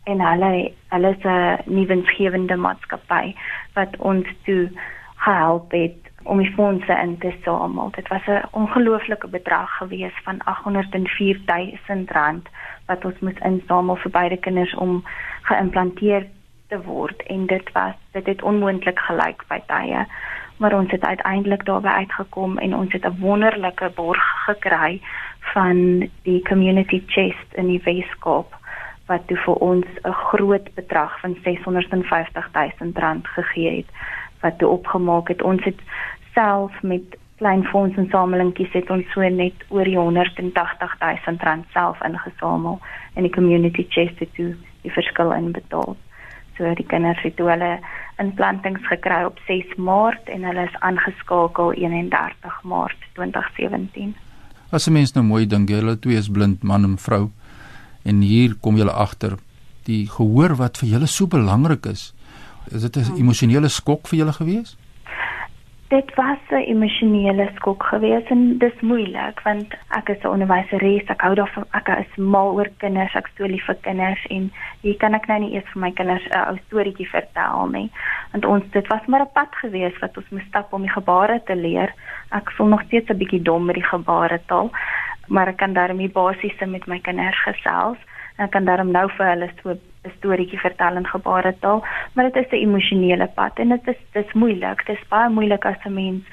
en 0.05 0.21
hulle 0.21 0.73
hulle 0.89 1.11
is 1.17 1.25
'n 1.25 1.59
nuwensgewende 1.65 2.57
maatskappy 2.57 3.35
wat 3.75 3.97
ons 3.99 4.27
toe 4.45 4.71
gehelp 5.17 5.71
het 5.71 6.11
om 6.23 6.39
die 6.39 6.53
fondse 6.55 6.93
in 7.03 7.19
te 7.19 7.33
samel. 7.45 7.91
Dit 7.91 8.09
was 8.09 8.27
'n 8.27 8.43
ongelooflike 8.51 9.29
bedrag 9.29 9.77
gewees 9.77 10.17
van 10.25 10.45
804 10.45 11.41
000 11.47 12.05
rand 12.07 12.49
wat 12.87 13.05
ons 13.05 13.19
moes 13.19 13.39
insamel 13.39 13.97
vir 13.97 14.11
beide 14.11 14.37
kinders 14.37 14.75
om 14.75 15.05
geïmplanteer 15.43 16.27
te 16.69 16.83
word 16.83 17.23
en 17.23 17.47
dit 17.47 17.73
was 17.73 17.95
dit 18.11 18.27
het 18.27 18.43
onmoontlik 18.43 18.99
gelyk 18.99 19.45
by 19.49 19.61
tye 19.67 20.07
maar 20.61 20.75
ons 20.77 20.91
het 20.91 21.05
uiteindelik 21.05 21.65
daarby 21.65 21.89
uitgekom 21.89 22.59
en 22.59 22.75
ons 22.77 22.93
het 22.93 23.05
'n 23.05 23.17
wonderlike 23.19 23.91
borg 23.95 24.25
gekry 24.45 25.01
van 25.41 26.09
die 26.23 26.43
community 26.43 27.03
chest 27.07 27.49
in 27.55 27.67
die 27.67 27.81
Weskaap 27.85 28.57
wat 29.07 29.27
toe 29.27 29.37
vir 29.37 29.55
ons 29.55 29.87
'n 30.05 30.13
groot 30.13 30.75
bedrag 30.75 31.21
van 31.21 31.37
650 31.43 32.51
000 32.53 32.91
rand 32.95 33.27
gegee 33.29 33.77
het 33.77 33.91
wat 34.41 34.59
toe 34.59 34.69
opgemaak 34.69 35.29
het. 35.29 35.43
Ons 35.43 35.65
het 35.65 35.81
self 36.35 36.83
met 36.83 37.17
klein 37.37 37.65
fondsinsamelingkies 37.65 38.73
het 38.73 38.91
ons 38.91 39.11
so 39.13 39.21
net 39.21 39.55
oor 39.69 39.85
die 39.85 39.97
180 39.99 40.97
000 40.99 41.37
rand 41.41 41.65
self 41.73 42.03
ingesamel 42.03 42.79
en 43.15 43.23
die 43.23 43.33
community 43.33 43.87
chest 43.89 44.19
het 44.19 44.35
toe 44.35 44.55
die 44.83 44.93
verskil 44.93 45.33
inbetaal 45.33 45.97
so 46.61 46.75
die 46.77 46.87
kinders 46.93 47.21
het 47.25 47.41
hulle 47.41 47.71
implantings 48.21 48.85
gekry 48.93 49.23
op 49.25 49.41
6 49.49 49.77
Maart 49.81 50.29
en 50.29 50.45
hulle 50.45 50.67
is 50.69 50.77
aangeskakel 50.85 51.73
31 51.73 52.59
Maart 52.69 53.07
2017. 53.17 54.13
As 54.71 54.87
'n 54.87 54.93
mens 54.93 55.15
nou 55.15 55.25
mooi 55.25 55.47
dink, 55.47 55.69
julle 55.69 55.99
twee 55.99 56.17
is 56.17 56.29
blind 56.29 56.63
man 56.63 56.85
en 56.85 56.99
vrou 56.99 57.31
en 58.05 58.21
hier 58.21 58.55
kom 58.61 58.77
julle 58.77 58.93
agter 58.93 59.39
die 59.85 60.07
gehoor 60.07 60.57
wat 60.57 60.79
vir 60.79 60.89
julle 60.89 61.07
so 61.07 61.27
belangrik 61.27 61.87
is. 61.87 62.13
Is 62.71 62.83
dit 62.83 62.97
'n 62.97 63.05
hmm. 63.05 63.17
emosionele 63.17 63.69
skok 63.69 64.09
vir 64.09 64.19
julle 64.19 64.33
gewees? 64.33 64.77
Dit 65.91 66.15
was 66.15 66.39
'n 66.49 66.55
emosionele 66.55 67.51
skok 67.55 67.83
geweest 67.83 68.29
en 68.31 68.59
dis 68.59 68.81
moeilik 68.81 69.41
want 69.41 69.75
ek 69.89 70.09
is 70.09 70.23
'n 70.23 70.33
onderwyseres, 70.35 71.05
ek 71.07 71.21
hou 71.21 71.35
daarvan 71.35 71.65
ek 71.71 71.89
is 71.89 72.17
mal 72.17 72.53
oor 72.55 72.71
kinders, 72.77 73.15
ek 73.15 73.27
stoel 73.27 73.49
lief 73.49 73.65
vir 73.65 73.77
kinders 73.81 74.27
en 74.27 74.53
hier 74.81 74.97
kan 74.97 75.15
ek 75.15 75.27
nou 75.27 75.39
nie 75.41 75.53
eers 75.55 75.71
vir 75.73 75.81
my 75.81 75.91
kinders 75.91 76.27
'n 76.31 76.49
ou 76.49 76.57
storieetjie 76.57 77.09
vertel 77.09 77.67
nie. 77.67 77.91
Want 78.33 78.45
ons 78.45 78.65
dit 78.71 78.87
was 78.87 79.07
maar 79.07 79.21
'n 79.21 79.33
pad 79.33 79.55
geweest 79.63 79.99
wat 79.99 80.17
ons 80.17 80.31
moes 80.31 80.47
stap 80.49 80.73
om 80.73 80.83
die 80.83 80.97
gebare 80.99 81.43
te 81.45 81.57
leer. 81.57 81.93
Ek 82.31 82.51
voel 82.51 82.67
nog 82.67 82.83
steeds 82.83 83.11
'n 83.11 83.19
bietjie 83.19 83.43
dom 83.43 83.65
met 83.65 83.75
die 83.75 83.91
gebaretaal, 83.95 84.71
maar 85.27 85.49
ek 85.49 85.57
kan 85.57 85.73
daarmee 85.73 86.09
basies 86.09 86.59
met 86.67 86.87
my 86.87 86.99
kinders 87.01 87.43
gesels 87.43 87.99
en 88.37 88.45
ek 88.45 88.51
kan 88.51 88.65
daarom 88.65 88.91
nou 88.91 89.09
vir 89.09 89.27
hulle 89.27 89.51
so 89.63 89.75
'n 90.05 90.13
storieetjie 90.17 90.59
vertel 90.59 90.97
in 90.97 91.07
gebaretaal, 91.07 91.85
maar 92.13 92.25
dit 92.31 92.45
is 92.45 92.51
'n 92.51 92.63
emosionele 92.67 93.27
pad 93.35 93.59
en 93.59 93.69
dit 93.69 93.89
is 93.89 94.01
dis 94.13 94.33
moeilik. 94.33 94.87
Dit 94.87 94.97
is 94.97 95.09
baie 95.09 95.29
moeilik 95.29 95.65
as 95.65 95.85
'n 95.85 95.95
mens 95.95 96.25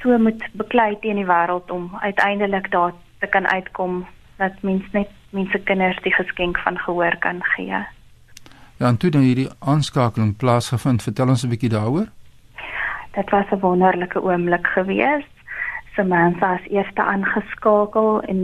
so 0.00 0.18
moet 0.18 0.42
beklei 0.52 0.98
teen 1.00 1.16
die 1.16 1.26
wêreld 1.26 1.70
om 1.70 1.90
uiteindelik 2.00 2.70
daar 2.70 2.92
te 3.18 3.26
kan 3.26 3.46
uitkom 3.46 4.06
dat 4.36 4.52
mens 4.62 4.84
net 4.92 5.08
mense 5.30 5.58
kinders 5.58 6.02
die 6.02 6.12
geskenk 6.12 6.58
van 6.58 6.78
gehoor 6.78 7.16
kan 7.18 7.42
gee. 7.42 7.84
Ja, 8.76 8.86
en 8.88 8.96
toe 8.96 9.10
dan 9.10 9.20
hierdie 9.20 9.48
aanskakeling 9.58 10.36
plaasgevind, 10.36 11.02
vertel 11.02 11.28
ons 11.28 11.44
'n 11.44 11.48
bietjie 11.48 11.68
daaroor. 11.68 12.06
Dit 13.12 13.30
was 13.30 13.50
'n 13.50 13.60
wonderlike 13.60 14.22
oomblik 14.22 14.66
geweest. 14.66 15.35
Samantha 15.96 16.54
is 16.54 16.70
eerste 16.70 17.02
aangeskakel 17.02 18.20
en 18.20 18.40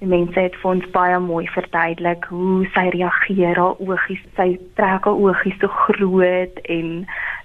die 0.00 0.08
mense 0.08 0.40
het 0.40 0.56
vir 0.60 0.70
ons 0.70 0.86
baie 0.94 1.18
mooi 1.22 1.44
verduidelik 1.54 2.24
hoe 2.32 2.64
sy 2.74 2.88
reageer, 2.94 3.58
haar 3.60 3.78
oogies, 3.78 4.22
sy 4.38 4.48
trek 4.78 5.06
haar 5.06 5.20
oogies 5.26 5.58
so 5.62 5.70
groot 5.84 6.58
en 6.76 6.88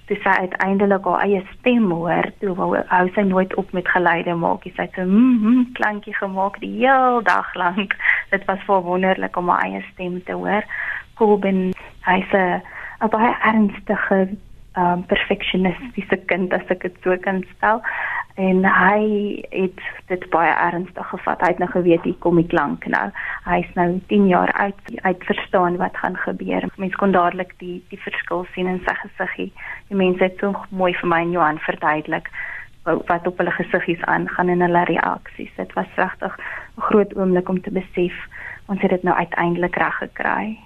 dis 0.09 0.21
sy 0.23 0.33
uiteindelik 0.45 1.05
haar 1.09 1.25
eie 1.25 1.43
stem 1.51 1.91
hoor, 1.93 2.29
toe 2.41 2.55
wou 2.57 2.71
hou 2.89 3.03
sy 3.13 3.25
nooit 3.29 3.53
op 3.61 3.69
met 3.77 3.89
geluide 3.93 4.33
maak. 4.41 4.65
Sy 4.65 4.87
het 4.87 4.97
so 4.97 5.05
'n 5.05 5.13
mm, 5.13 5.37
mm, 5.43 5.67
klankie 5.77 6.15
gemaak 6.15 6.59
die 6.65 6.73
hele 6.81 7.21
dag 7.23 7.53
lank. 7.53 7.95
Dit 8.33 8.45
was 8.45 8.65
vir 8.65 8.81
wonderlik 8.81 9.37
om 9.37 9.49
haar 9.49 9.69
eie 9.69 9.83
stem 9.93 10.23
te 10.23 10.33
hoor. 10.33 10.65
Colben, 11.13 11.71
hy's 12.09 12.33
'n 12.33 13.09
baie 13.09 13.33
ernstige 13.41 14.27
um 14.77 15.03
perfectionistiese 15.07 16.17
kind 16.27 16.53
as 16.53 16.67
ek 16.73 16.81
dit 16.83 16.95
so 17.03 17.15
kan 17.23 17.43
stel 17.55 17.81
en 18.35 18.65
hy 18.67 19.01
het 19.49 19.79
dit 20.11 20.25
baie 20.29 20.51
ernstig 20.51 21.07
gevat. 21.07 21.41
Hy 21.41 21.53
het 21.53 21.61
nou 21.63 21.69
geweet 21.71 22.03
hier 22.03 22.17
kom 22.19 22.35
die 22.39 22.47
klank 22.51 22.83
nou. 22.91 23.05
Hy's 23.47 23.69
nou 23.79 23.87
10 24.11 24.27
jaar 24.27 24.51
oud. 24.59 24.81
Hy 24.91 25.13
het 25.13 25.23
verstaan 25.23 25.79
wat 25.79 25.95
gaan 26.01 26.17
gebeur. 26.19 26.67
Mense 26.75 26.99
kon 26.99 27.15
dadelik 27.15 27.55
die 27.63 27.79
die 27.93 28.01
verskil 28.03 28.43
sien 28.53 28.67
in 28.67 28.81
sy 28.83 28.97
gesiggie. 29.05 29.51
Die 29.87 29.99
mense 29.99 30.23
het 30.27 30.43
so 30.43 30.51
mooi 30.69 30.91
vir 30.99 31.11
my 31.13 31.21
en 31.23 31.31
Johan 31.31 31.63
verduidelik 31.63 32.29
wat 32.85 33.25
op 33.25 33.39
hulle 33.41 33.51
gesiggies 33.55 34.03
aangaan 34.05 34.51
en 34.53 34.61
hulle 34.61 34.83
reaksies. 34.91 35.55
Dit 35.57 35.73
was 35.73 35.89
regtig 35.95 36.37
'n 36.37 36.81
groot 36.91 37.15
oomblik 37.15 37.49
om 37.49 37.61
te 37.61 37.71
besef 37.71 38.13
ons 38.65 38.81
het 38.81 38.89
dit 38.89 39.03
nou 39.03 39.15
uiteindelik 39.15 39.75
reg 39.75 39.97
gekry. 39.97 40.57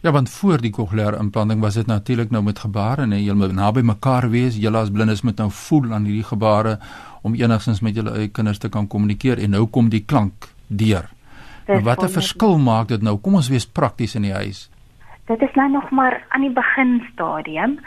Ja, 0.00 0.12
want 0.12 0.30
voor 0.30 0.60
die 0.60 0.70
kokleaire 0.72 1.18
implanting 1.20 1.60
was 1.60 1.74
dit 1.74 1.86
natuurlik 1.86 2.30
nou 2.30 2.42
met 2.42 2.58
gebare 2.58 3.02
en 3.02 3.10
jy 3.12 3.34
moet 3.36 3.52
naby 3.52 3.82
mekaar 3.84 4.30
wees. 4.30 4.56
Julle 4.56 4.78
as 4.78 4.90
blindes 4.90 5.20
moet 5.22 5.36
nou 5.36 5.50
voel 5.50 5.92
aan 5.92 6.04
hierdie 6.08 6.24
gebare 6.24 6.78
om 7.22 7.34
enigstens 7.34 7.80
met 7.80 7.94
julle 7.94 8.16
eie 8.16 8.28
kinders 8.28 8.58
te 8.58 8.68
kan 8.68 8.88
kommunikeer 8.88 9.38
en 9.38 9.50
nou 9.50 9.66
kom 9.66 9.88
die 9.88 10.04
klank 10.04 10.48
deur. 10.68 11.08
Nou, 11.66 11.82
wat 11.82 12.02
'n 12.02 12.08
verskil 12.08 12.58
maak 12.58 12.88
dit 12.88 13.02
nou? 13.02 13.16
Kom 13.18 13.34
ons 13.34 13.48
wees 13.48 13.66
prakties 13.66 14.14
in 14.14 14.22
die 14.22 14.34
huis. 14.34 14.70
Dit 15.26 15.42
is 15.42 15.54
nou 15.54 15.70
nog 15.70 15.90
maar 15.90 16.24
aan 16.28 16.40
die 16.40 16.50
begin 16.50 17.06
stadium. 17.12 17.78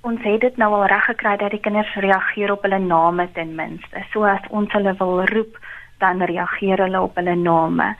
Ons 0.00 0.22
het 0.22 0.40
dit 0.40 0.56
nou 0.56 0.72
al 0.74 0.86
reg 0.86 1.04
gekry 1.04 1.36
dat 1.36 1.50
die 1.50 1.60
kinders 1.60 1.94
reageer 1.94 2.52
op 2.52 2.62
hulle 2.62 2.78
name 2.78 3.28
ten 3.32 3.54
minste. 3.54 4.04
So 4.12 4.24
as 4.24 4.42
ons 4.48 4.72
hulle 4.72 4.94
wil 4.98 5.24
roep, 5.24 5.58
dan 5.98 6.22
reageer 6.22 6.78
hulle 6.78 7.00
op 7.00 7.14
hulle 7.14 7.34
name. 7.34 7.96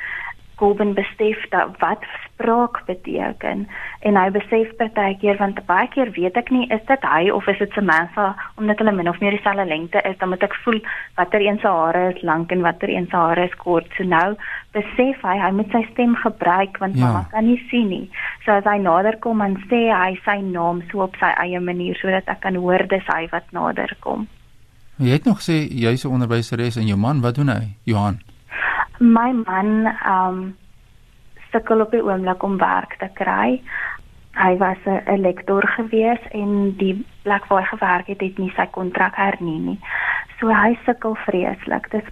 Golben 0.61 0.93
besef 0.95 1.41
dat 1.49 1.79
wat 1.81 2.03
spraak 2.41 2.83
beteken. 2.87 3.69
En 4.05 4.17
hy 4.17 4.31
besef 4.35 4.75
partykeer 4.77 5.39
want 5.41 5.61
baie 5.69 5.89
keer 5.89 6.11
weet 6.13 6.37
ek 6.37 6.51
nie 6.53 6.67
is 6.69 6.83
dit 6.89 7.07
hy 7.09 7.31
of 7.33 7.49
is 7.49 7.63
dit 7.63 7.73
Samantha 7.77 8.35
omdat 8.61 8.83
hulle 8.83 8.93
min 8.93 9.09
of 9.09 9.21
meer 9.25 9.33
dieselfde 9.37 9.65
lengte 9.65 10.03
is 10.05 10.19
dan 10.21 10.29
moet 10.33 10.45
ek 10.45 10.57
voel 10.65 10.81
watter 11.17 11.41
een 11.41 11.61
se 11.63 11.73
hare 11.77 12.03
is 12.11 12.21
lank 12.29 12.53
en 12.53 12.65
watter 12.67 12.93
een 12.93 13.09
se 13.09 13.17
hare 13.17 13.49
is 13.49 13.57
kort. 13.65 13.89
So 13.97 14.05
nou 14.05 14.37
besef 14.77 15.25
hy 15.25 15.37
hy 15.41 15.51
moet 15.57 15.73
sy 15.73 15.81
stem 15.93 16.17
gebruik 16.21 16.77
want 16.85 17.01
ja. 17.01 17.07
mamma 17.07 17.25
kan 17.33 17.49
nie 17.49 17.61
sien 17.73 17.89
nie. 17.89 18.07
So 18.45 18.53
as 18.61 18.69
hy 18.69 18.77
nader 18.85 19.17
kom 19.25 19.41
en 19.45 19.57
sê 19.73 19.87
hy 19.89 20.13
sy 20.29 20.41
naam 20.45 20.85
so 20.93 21.07
op 21.09 21.17
sy 21.21 21.33
eie 21.45 21.61
manier 21.61 21.97
sodat 22.03 22.29
ek 22.29 22.45
kan 22.45 22.61
hoor 22.61 22.85
dis 22.93 23.09
hy 23.09 23.25
wat 23.33 23.49
nader 23.57 23.97
kom. 24.05 24.29
Jy 25.01 25.17
het 25.17 25.25
nog 25.25 25.41
sê 25.41 25.65
jy's 25.65 26.05
'n 26.05 26.13
onderwyseres 26.13 26.77
en 26.77 26.87
jou 26.87 27.01
man 27.01 27.25
wat 27.25 27.41
doen 27.41 27.49
hy? 27.49 27.73
Johan 27.89 28.21
my 29.01 29.33
man 29.33 29.87
um 30.07 30.57
sukkel 31.51 31.81
op 31.81 31.91
die 31.91 32.03
oomblik 32.05 32.43
om 32.43 32.59
werk 32.61 32.97
te 33.01 33.09
kry. 33.19 33.61
Hy 34.39 34.57
was 34.57 34.79
'n 34.87 35.21
lektor 35.21 35.67
gewees 35.77 36.23
en 36.31 36.77
die 36.77 37.05
plek 37.23 37.47
waar 37.47 37.63
hy 37.63 37.67
gewerk 37.67 38.07
het, 38.07 38.21
het 38.21 38.39
nie 38.39 38.53
sy 38.57 38.67
kontrak 38.67 39.17
hernie 39.17 39.61
nie. 39.61 39.79
So 40.39 40.49
hy 40.49 40.79
sukkel 40.85 41.15
vreeslik. 41.15 41.91
Dis 41.91 42.05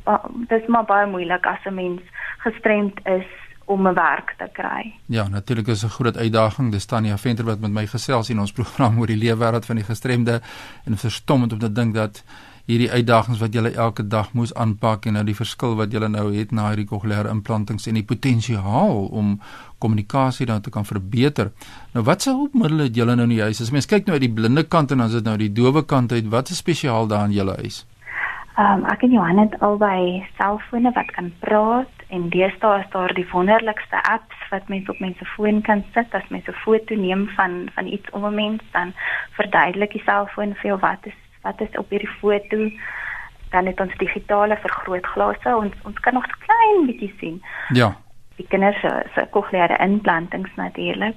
dis 0.48 0.66
maar 0.66 0.84
baie 0.84 1.06
moeilik 1.06 1.46
as 1.46 1.64
'n 1.64 1.74
mens 1.74 2.00
gestremd 2.38 3.00
is 3.06 3.26
om 3.64 3.86
'n 3.86 3.94
werk 3.94 4.34
te 4.38 4.48
kry. 4.52 4.94
Ja, 5.06 5.28
natuurlik 5.28 5.66
is 5.66 5.84
'n 5.84 5.88
groot 5.88 6.16
uitdaging. 6.16 6.72
Dis 6.72 6.86
Tanya 6.86 7.16
Venter 7.16 7.44
wat 7.44 7.60
met 7.60 7.70
my 7.70 7.86
gesels 7.86 8.30
in 8.30 8.38
ons 8.38 8.52
program 8.52 8.98
oor 8.98 9.06
die 9.06 9.16
leefwêreld 9.24 9.66
van 9.66 9.76
die 9.76 9.84
gestremde 9.84 10.40
en 10.84 10.96
verstommend 10.96 11.52
om 11.52 11.58
te 11.58 11.72
dink 11.72 11.94
dat 11.94 12.24
hierdie 12.68 12.90
uitdagings 12.92 13.40
wat 13.40 13.54
julle 13.56 13.70
elke 13.72 14.04
dag 14.04 14.34
moes 14.36 14.52
aanpak 14.54 15.06
en 15.08 15.16
nou 15.16 15.24
die 15.24 15.36
verskil 15.36 15.74
wat 15.78 15.92
julle 15.94 16.10
nou 16.12 16.26
het 16.34 16.50
na 16.52 16.66
hierdie 16.68 16.88
kokleaire 16.90 17.32
implantings 17.32 17.88
en 17.88 17.96
die 17.96 18.04
potensiaal 18.04 19.06
om 19.08 19.38
kommunikasie 19.80 20.46
dan 20.46 20.60
te 20.60 20.72
kan 20.74 20.84
verbeter. 20.84 21.52
Nou 21.94 22.04
wat 22.04 22.22
se 22.22 22.34
hulpmiddels 22.34 22.90
het 22.90 22.98
julle 23.00 23.14
nou 23.16 23.24
in 23.30 23.36
die 23.38 23.44
huis? 23.46 23.62
As 23.64 23.72
mens 23.72 23.88
kyk 23.88 24.04
nou 24.06 24.18
uit 24.18 24.26
die 24.26 24.34
blinde 24.40 24.66
kant 24.68 24.92
en 24.92 25.00
dan 25.00 25.08
is 25.08 25.16
dit 25.16 25.24
nou 25.24 25.36
die 25.40 25.52
dowe 25.52 25.84
kant 25.88 26.12
uit, 26.12 26.28
wat 26.28 26.52
is 26.52 26.60
spesiaal 26.60 27.08
daar 27.08 27.30
in 27.30 27.36
julle 27.38 27.54
huis? 27.62 27.86
Um 28.58 28.84
ek 28.90 29.06
en 29.06 29.14
Johan 29.14 29.38
het 29.38 29.54
albei 29.62 30.26
selfone 30.36 30.92
wat 30.96 31.12
kan 31.16 31.30
praat 31.40 32.04
en 32.12 32.28
deesdae 32.34 32.82
is 32.82 32.90
daar 32.92 33.14
die 33.14 33.26
wonderlikste 33.32 34.02
apps 34.10 34.44
wat 34.50 34.68
mense 34.68 34.90
op 34.92 35.00
mense 35.00 35.24
foon 35.36 35.62
kan 35.62 35.84
sit 35.94 36.12
as 36.18 36.28
mense 36.34 36.50
'n 36.50 36.60
foto 36.64 36.94
neem 36.94 37.28
van 37.36 37.70
van 37.74 37.86
iets 37.86 38.10
om 38.10 38.26
'n 38.26 38.34
mens 38.34 38.62
dan 38.72 38.92
verduidelik 39.38 39.92
die 39.92 40.02
selfoon 40.04 40.54
vir 40.54 40.70
jou 40.70 40.78
wat 40.80 41.06
is 41.06 41.16
wat 41.42 41.60
is 41.60 41.78
op 41.78 41.90
hierdie 41.90 42.14
foto 42.20 42.70
dan 43.50 43.66
het 43.66 43.80
ons 43.80 43.96
digitale 43.96 44.56
vergrootglase 44.56 45.56
ons 45.56 45.72
ons 45.84 45.98
kan 46.04 46.14
nog 46.14 46.26
so 46.26 46.36
klein 46.46 46.86
bietjie 46.86 47.14
sien. 47.20 47.42
Ja. 47.72 47.96
Die 48.36 48.46
kinders 48.48 48.80
se 48.80 48.90
se 49.14 49.26
kokleaire 49.30 49.76
implantings 49.82 50.50
natuurlik. 50.56 51.14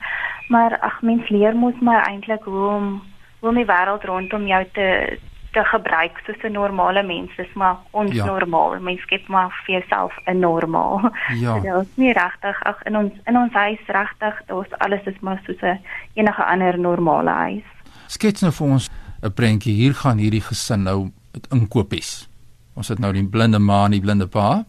Maar 0.50 0.78
ag 0.80 1.02
mens 1.02 1.30
leer 1.30 1.56
mos 1.56 1.80
maar 1.82 2.08
eintlik 2.08 2.44
hoe 2.44 2.68
om 2.68 3.02
hoe 3.40 3.50
om 3.50 3.56
die 3.56 3.66
wêreld 3.66 4.04
rondom 4.04 4.48
jou 4.48 4.66
te 4.74 5.18
te 5.52 5.64
gebruik 5.64 6.20
soos 6.26 6.44
'n 6.44 6.52
normale 6.52 7.04
mens. 7.04 7.36
Dis 7.36 7.54
maar 7.54 7.76
ons 7.92 8.12
Ja. 8.16 8.26
normaal. 8.26 8.80
Mens 8.80 9.02
skep 9.02 9.28
maar 9.28 9.62
vir 9.66 9.76
jouself 9.80 10.14
'n 10.26 10.40
normaal. 10.40 11.12
Ja. 11.34 11.60
Dit 11.60 11.74
is 11.82 11.96
nie 11.96 12.14
regtig 12.14 12.64
ag 12.64 12.84
in 12.84 12.98
ons 12.98 13.14
in 13.26 13.38
ons 13.38 13.54
huis 13.54 13.80
regtig, 13.88 14.42
ons 14.50 14.68
alles 14.78 15.04
is 15.06 15.20
maar 15.20 15.42
soos 15.46 15.62
'n 15.62 15.80
enige 16.14 16.44
ander 16.44 16.80
normale 16.80 17.30
huis. 17.30 17.64
Skets 18.08 18.42
nou 18.42 18.52
vir 18.54 18.68
ons 18.68 18.90
'n 19.22 19.34
prentjie. 19.34 19.74
Hier 19.74 19.94
gaan 19.94 20.18
hierdie 20.18 20.42
gesin 20.42 20.84
nou 20.84 21.12
inkopies. 21.52 22.30
Ons 22.74 22.88
het 22.88 23.00
nou 23.00 23.14
die 23.14 23.28
blinde 23.28 23.60
ma 23.60 23.86
en 23.86 23.92
die 23.92 24.02
blinde 24.02 24.28
pa. 24.28 24.66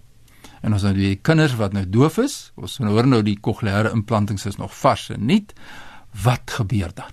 En 0.62 0.72
ons 0.72 0.82
het 0.82 0.94
nou 0.94 1.02
die 1.02 1.16
kinders 1.16 1.56
wat 1.56 1.72
nou 1.72 1.84
doof 1.88 2.18
is. 2.18 2.52
Ons 2.56 2.78
hoor 2.78 3.06
nou 3.06 3.22
die 3.22 3.38
kokleaire 3.40 3.90
implantings 3.90 4.46
is 4.46 4.56
nog 4.56 4.74
vars 4.74 5.10
en 5.10 5.26
nuut. 5.26 5.54
Wat 6.24 6.50
gebeur 6.50 6.90
dan? 6.94 7.10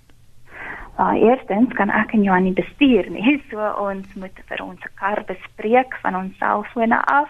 Uh, 1.00 1.16
eerstens 1.16 1.72
kan 1.74 1.90
ek 1.90 2.12
en 2.12 2.24
Johan 2.24 2.44
nie 2.44 2.54
bestuur 2.54 3.08
nie. 3.10 3.38
So 3.50 3.58
ons 3.80 4.08
moet 4.16 4.36
vir 4.52 4.64
ons 4.64 4.82
kar 5.00 5.24
bespreek 5.26 5.96
van 6.04 6.16
ons 6.16 6.38
selfone 6.38 7.00
af. 7.08 7.30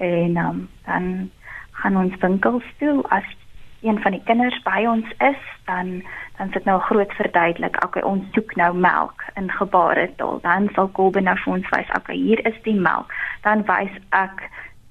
En 0.00 0.36
um, 0.36 0.64
dan 0.86 1.30
gaan 1.70 1.96
ons 1.96 2.16
winkels 2.20 2.66
toe 2.78 2.98
as 3.08 3.28
een 3.80 4.00
van 4.02 4.12
die 4.12 4.22
kinders 4.24 4.58
by 4.66 4.84
ons 4.88 5.06
is, 5.24 5.44
dan 5.64 6.00
dan 6.40 6.52
sit 6.52 6.64
nou 6.64 6.80
groot 6.80 7.12
verduidelik. 7.12 7.76
Okay, 7.84 8.02
ons 8.02 8.24
soek 8.32 8.54
nou 8.56 8.70
melk 8.72 9.24
in 9.36 9.50
gebaretaal. 9.52 10.38
Dan 10.40 10.70
sal 10.72 10.88
Kolbe 10.96 11.20
nou 11.20 11.36
vir 11.44 11.52
ons 11.52 11.68
wys, 11.74 11.90
okay, 11.98 12.16
hier 12.16 12.40
is 12.48 12.56
die 12.64 12.76
melk. 12.80 13.12
Dan 13.44 13.66
wys 13.68 13.92
ek 14.16 14.40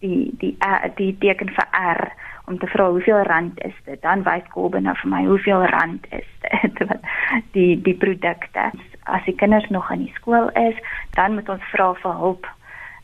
die 0.05 0.29
die 0.43 0.53
uh, 0.62 0.85
die 0.99 1.15
teken 1.23 1.49
vir 1.55 1.65
R 1.79 2.03
om 2.45 2.59
te 2.62 2.69
vra 2.69 2.85
hoeveel 2.93 3.23
rand 3.31 3.57
is 3.65 3.73
dit. 3.89 3.97
Dan 4.05 4.21
wys 4.29 4.45
Kolbe 4.53 4.77
nou 4.85 4.93
vir 5.01 5.09
my 5.15 5.23
hoeveel 5.25 5.65
rand 5.73 6.05
is 6.13 6.29
dit 6.45 6.85
die 7.57 7.73
die 7.81 7.97
produkte. 7.97 8.69
As 9.09 9.25
die 9.25 9.38
kinders 9.41 9.65
nog 9.73 9.89
in 9.89 10.05
die 10.05 10.15
skool 10.21 10.53
is, 10.53 10.77
dan 11.17 11.33
moet 11.33 11.49
ons 11.49 11.69
vra 11.73 11.95
vir 12.05 12.17
hulp 12.21 12.45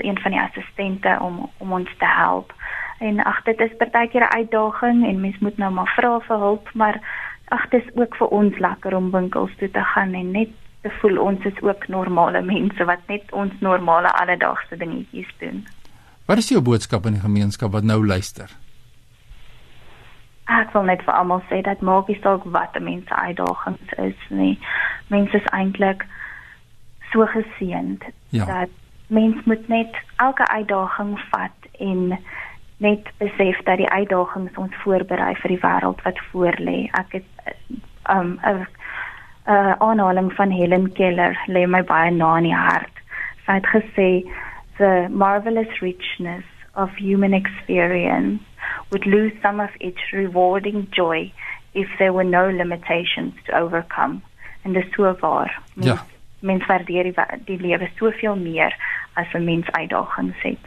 een 0.05 0.21
van 0.21 0.38
die 0.38 0.41
assistente 0.45 1.17
om 1.17 1.47
om 1.58 1.77
ons 1.81 1.97
te 1.97 2.13
help. 2.21 2.53
En 3.01 3.23
ag 3.25 3.41
dit 3.49 3.60
is 3.60 3.77
partykeer 3.81 4.29
'n 4.29 4.38
uitdaging 4.38 5.08
en 5.08 5.21
mens 5.21 5.39
moet 5.39 5.58
nou 5.58 5.71
maar 5.71 5.93
vra 5.97 6.19
vir 6.19 6.38
hulp, 6.38 6.69
maar 6.73 7.01
ag 7.53 7.69
dit 7.69 7.84
is 7.84 7.95
ook 7.95 8.15
vir 8.15 8.27
ons 8.27 8.58
lekker 8.60 8.95
om 8.95 9.12
winkels 9.12 9.51
toe 9.60 9.69
te 9.71 9.84
gaan 9.93 10.13
en 10.13 10.31
net 10.31 10.49
te 10.81 10.89
voel 10.99 11.17
ons 11.21 11.45
is 11.45 11.62
ook 11.62 11.88
normale 11.88 12.41
mense 12.41 12.86
wat 12.86 12.99
net 13.08 13.31
ons 13.31 13.53
normale 13.60 14.12
alledaagse 14.21 14.77
dingetjies 14.77 15.31
doen. 15.39 15.65
Wat 16.25 16.38
is 16.38 16.49
jou 16.49 16.62
boodskap 16.62 17.05
aan 17.05 17.17
die 17.17 17.21
gemeenskap 17.21 17.71
wat 17.71 17.84
nou 17.84 18.05
luister? 18.05 18.49
Ek 20.45 20.73
wil 20.73 20.84
net 20.86 21.01
vir 21.05 21.13
almal 21.17 21.41
sê 21.49 21.62
dat 21.65 21.81
maak 21.81 22.08
nie 22.08 22.19
saak 22.21 22.43
wat 22.53 22.75
'n 22.77 22.84
mens 22.84 23.08
se 23.08 23.15
uitdagings 23.15 23.93
is 23.97 24.19
nie. 24.29 24.60
Mense 25.10 25.38
is 25.38 25.49
eintlik 25.51 26.05
so 27.12 27.25
geseënd 27.25 28.03
Ja. 28.29 28.45
dat 28.45 28.69
mens 29.08 29.45
moet 29.45 29.67
net 29.67 29.95
elke 30.17 30.47
uitdaging 30.47 31.19
vat 31.31 31.58
en 31.79 32.19
net 32.77 33.09
besef 33.17 33.61
dat 33.63 33.77
die 33.77 33.89
uitdagings 33.89 34.57
ons 34.57 34.75
voorberei 34.83 35.35
vir 35.35 35.49
die 35.49 35.61
wêreld 35.61 36.01
wat 36.03 36.19
voorlê. 36.31 36.89
Ek 36.91 37.19
het 37.19 37.27
eh, 37.45 37.53
um 38.17 38.39
'n 38.43 38.67
'n 39.47 39.75
aanhaling 39.79 40.33
van 40.33 40.51
Helen 40.51 40.91
Keller 40.93 41.38
lê 41.47 41.67
my 41.67 41.83
baie 41.83 42.11
na 42.11 42.38
in 42.38 42.43
die 42.43 42.55
hart. 42.55 42.95
Sy 43.45 43.51
het 43.51 43.67
gesê 43.67 44.09
the 44.77 45.07
marvelous 45.09 45.79
richness 45.81 46.45
of 46.75 46.89
human 46.95 47.33
experience 47.33 48.41
would 48.89 49.05
lose 49.05 49.33
some 49.41 49.63
of 49.63 49.69
its 49.79 50.11
rewarding 50.11 50.88
joy 50.91 51.31
if 51.73 51.88
there 51.97 52.13
were 52.13 52.29
no 52.29 52.49
limitations 52.49 53.33
to 53.45 53.51
overcome. 53.53 54.21
En 54.63 54.73
dis 54.73 54.85
so 54.95 55.15
waar. 55.19 55.61
Mens, 55.73 55.88
Ja. 55.88 56.05
mens 56.39 56.65
waardeer 56.65 57.03
die, 57.03 57.13
die 57.45 57.59
lewe 57.59 57.89
soveel 57.95 58.35
meer 58.35 58.75
as 59.13 59.33
'n 59.33 59.43
mens 59.43 59.71
uitdagings 59.71 60.41
het. 60.41 60.65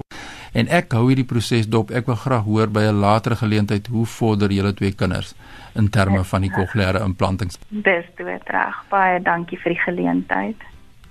en 0.51 0.67
ek 0.67 0.91
hou 0.97 1.07
hierdie 1.07 1.27
proses 1.27 1.69
dop. 1.69 1.91
Ek 1.91 2.05
wil 2.05 2.15
graag 2.15 2.43
hoor 2.43 2.67
by 2.67 2.89
'n 2.89 2.99
latere 2.99 3.35
geleentheid 3.35 3.87
hoe 3.87 4.05
vorder 4.05 4.51
julle 4.51 4.73
twee 4.73 4.91
kinders 4.91 5.33
in 5.75 5.89
terme 5.89 6.23
van 6.23 6.41
die 6.41 6.51
kokleaire 6.51 6.99
implantings. 6.99 7.57
Dis 7.69 8.05
dood 8.17 8.43
reg. 8.45 8.75
Baie 8.89 9.21
dankie 9.21 9.57
vir 9.57 9.73
die 9.73 9.81
geleentheid. 9.81 10.55